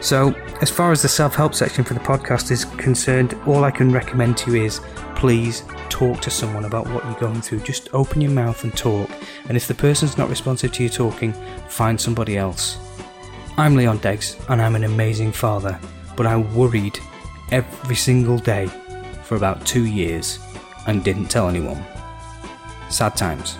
So, 0.00 0.34
as 0.60 0.70
far 0.70 0.90
as 0.92 1.02
the 1.02 1.08
self 1.08 1.34
help 1.34 1.54
section 1.54 1.84
for 1.84 1.94
the 1.94 2.00
podcast 2.00 2.50
is 2.50 2.64
concerned, 2.64 3.34
all 3.46 3.64
I 3.64 3.70
can 3.70 3.92
recommend 3.92 4.36
to 4.38 4.52
you 4.52 4.64
is 4.64 4.80
please 5.14 5.62
talk 5.88 6.20
to 6.20 6.30
someone 6.30 6.64
about 6.64 6.88
what 6.88 7.04
you're 7.04 7.20
going 7.20 7.40
through. 7.40 7.60
Just 7.60 7.88
open 7.92 8.20
your 8.20 8.32
mouth 8.32 8.64
and 8.64 8.76
talk. 8.76 9.08
And 9.48 9.56
if 9.56 9.68
the 9.68 9.74
person's 9.74 10.18
not 10.18 10.28
responsive 10.28 10.72
to 10.72 10.82
you 10.82 10.88
talking, 10.88 11.32
find 11.68 12.00
somebody 12.00 12.36
else. 12.36 12.76
I'm 13.56 13.76
Leon 13.76 13.98
Deggs, 13.98 14.42
and 14.48 14.60
I'm 14.60 14.74
an 14.74 14.84
amazing 14.84 15.30
father, 15.30 15.78
but 16.16 16.26
I'm 16.26 16.52
worried 16.54 16.98
every 17.50 17.94
single 17.94 18.38
day 18.38 18.68
for 19.22 19.36
about 19.36 19.64
two 19.66 19.86
years 19.86 20.38
and 20.86 21.04
didn't 21.04 21.28
tell 21.28 21.48
anyone. 21.48 21.84
Sad 22.90 23.16
times. 23.16 23.56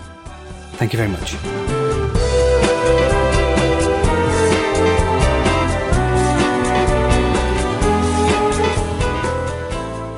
Thank 0.74 0.92
you 0.92 0.96
very 0.96 1.10
much. 1.10 1.36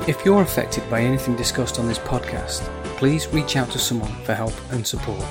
If 0.07 0.23
you're 0.23 0.43
affected 0.43 0.87
by 0.89 1.01
anything 1.01 1.35
discussed 1.35 1.79
on 1.79 1.87
this 1.87 1.97
podcast, 1.97 2.61
please 2.97 3.27
reach 3.29 3.55
out 3.55 3.71
to 3.71 3.79
someone 3.79 4.11
for 4.23 4.35
help 4.35 4.53
and 4.71 4.85
support. 4.85 5.25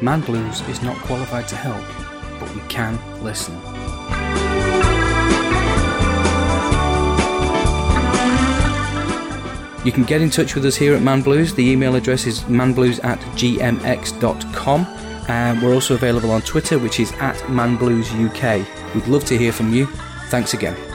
Man 0.00 0.22
Blues 0.22 0.62
is 0.68 0.80
not 0.80 0.96
qualified 0.98 1.46
to 1.48 1.56
help, 1.56 1.84
but 2.40 2.54
we 2.54 2.62
can 2.68 2.98
listen. 3.22 3.54
You 9.84 9.92
can 9.92 10.04
get 10.04 10.20
in 10.20 10.30
touch 10.30 10.54
with 10.54 10.66
us 10.66 10.76
here 10.76 10.94
at 10.94 11.02
Man 11.02 11.22
Blues. 11.22 11.54
The 11.54 11.68
email 11.68 11.94
address 11.94 12.26
is 12.26 12.40
manblues 12.42 13.02
at 13.02 13.18
gmx.com. 13.36 14.86
And 15.28 15.62
we're 15.62 15.74
also 15.74 15.94
available 15.94 16.32
on 16.32 16.42
Twitter, 16.42 16.78
which 16.78 17.00
is 17.00 17.12
at 17.12 17.36
manbluesuk. 17.46 18.94
We'd 18.94 19.06
love 19.06 19.24
to 19.26 19.38
hear 19.38 19.52
from 19.52 19.72
you. 19.72 19.86
Thanks 20.28 20.54
again. 20.54 20.89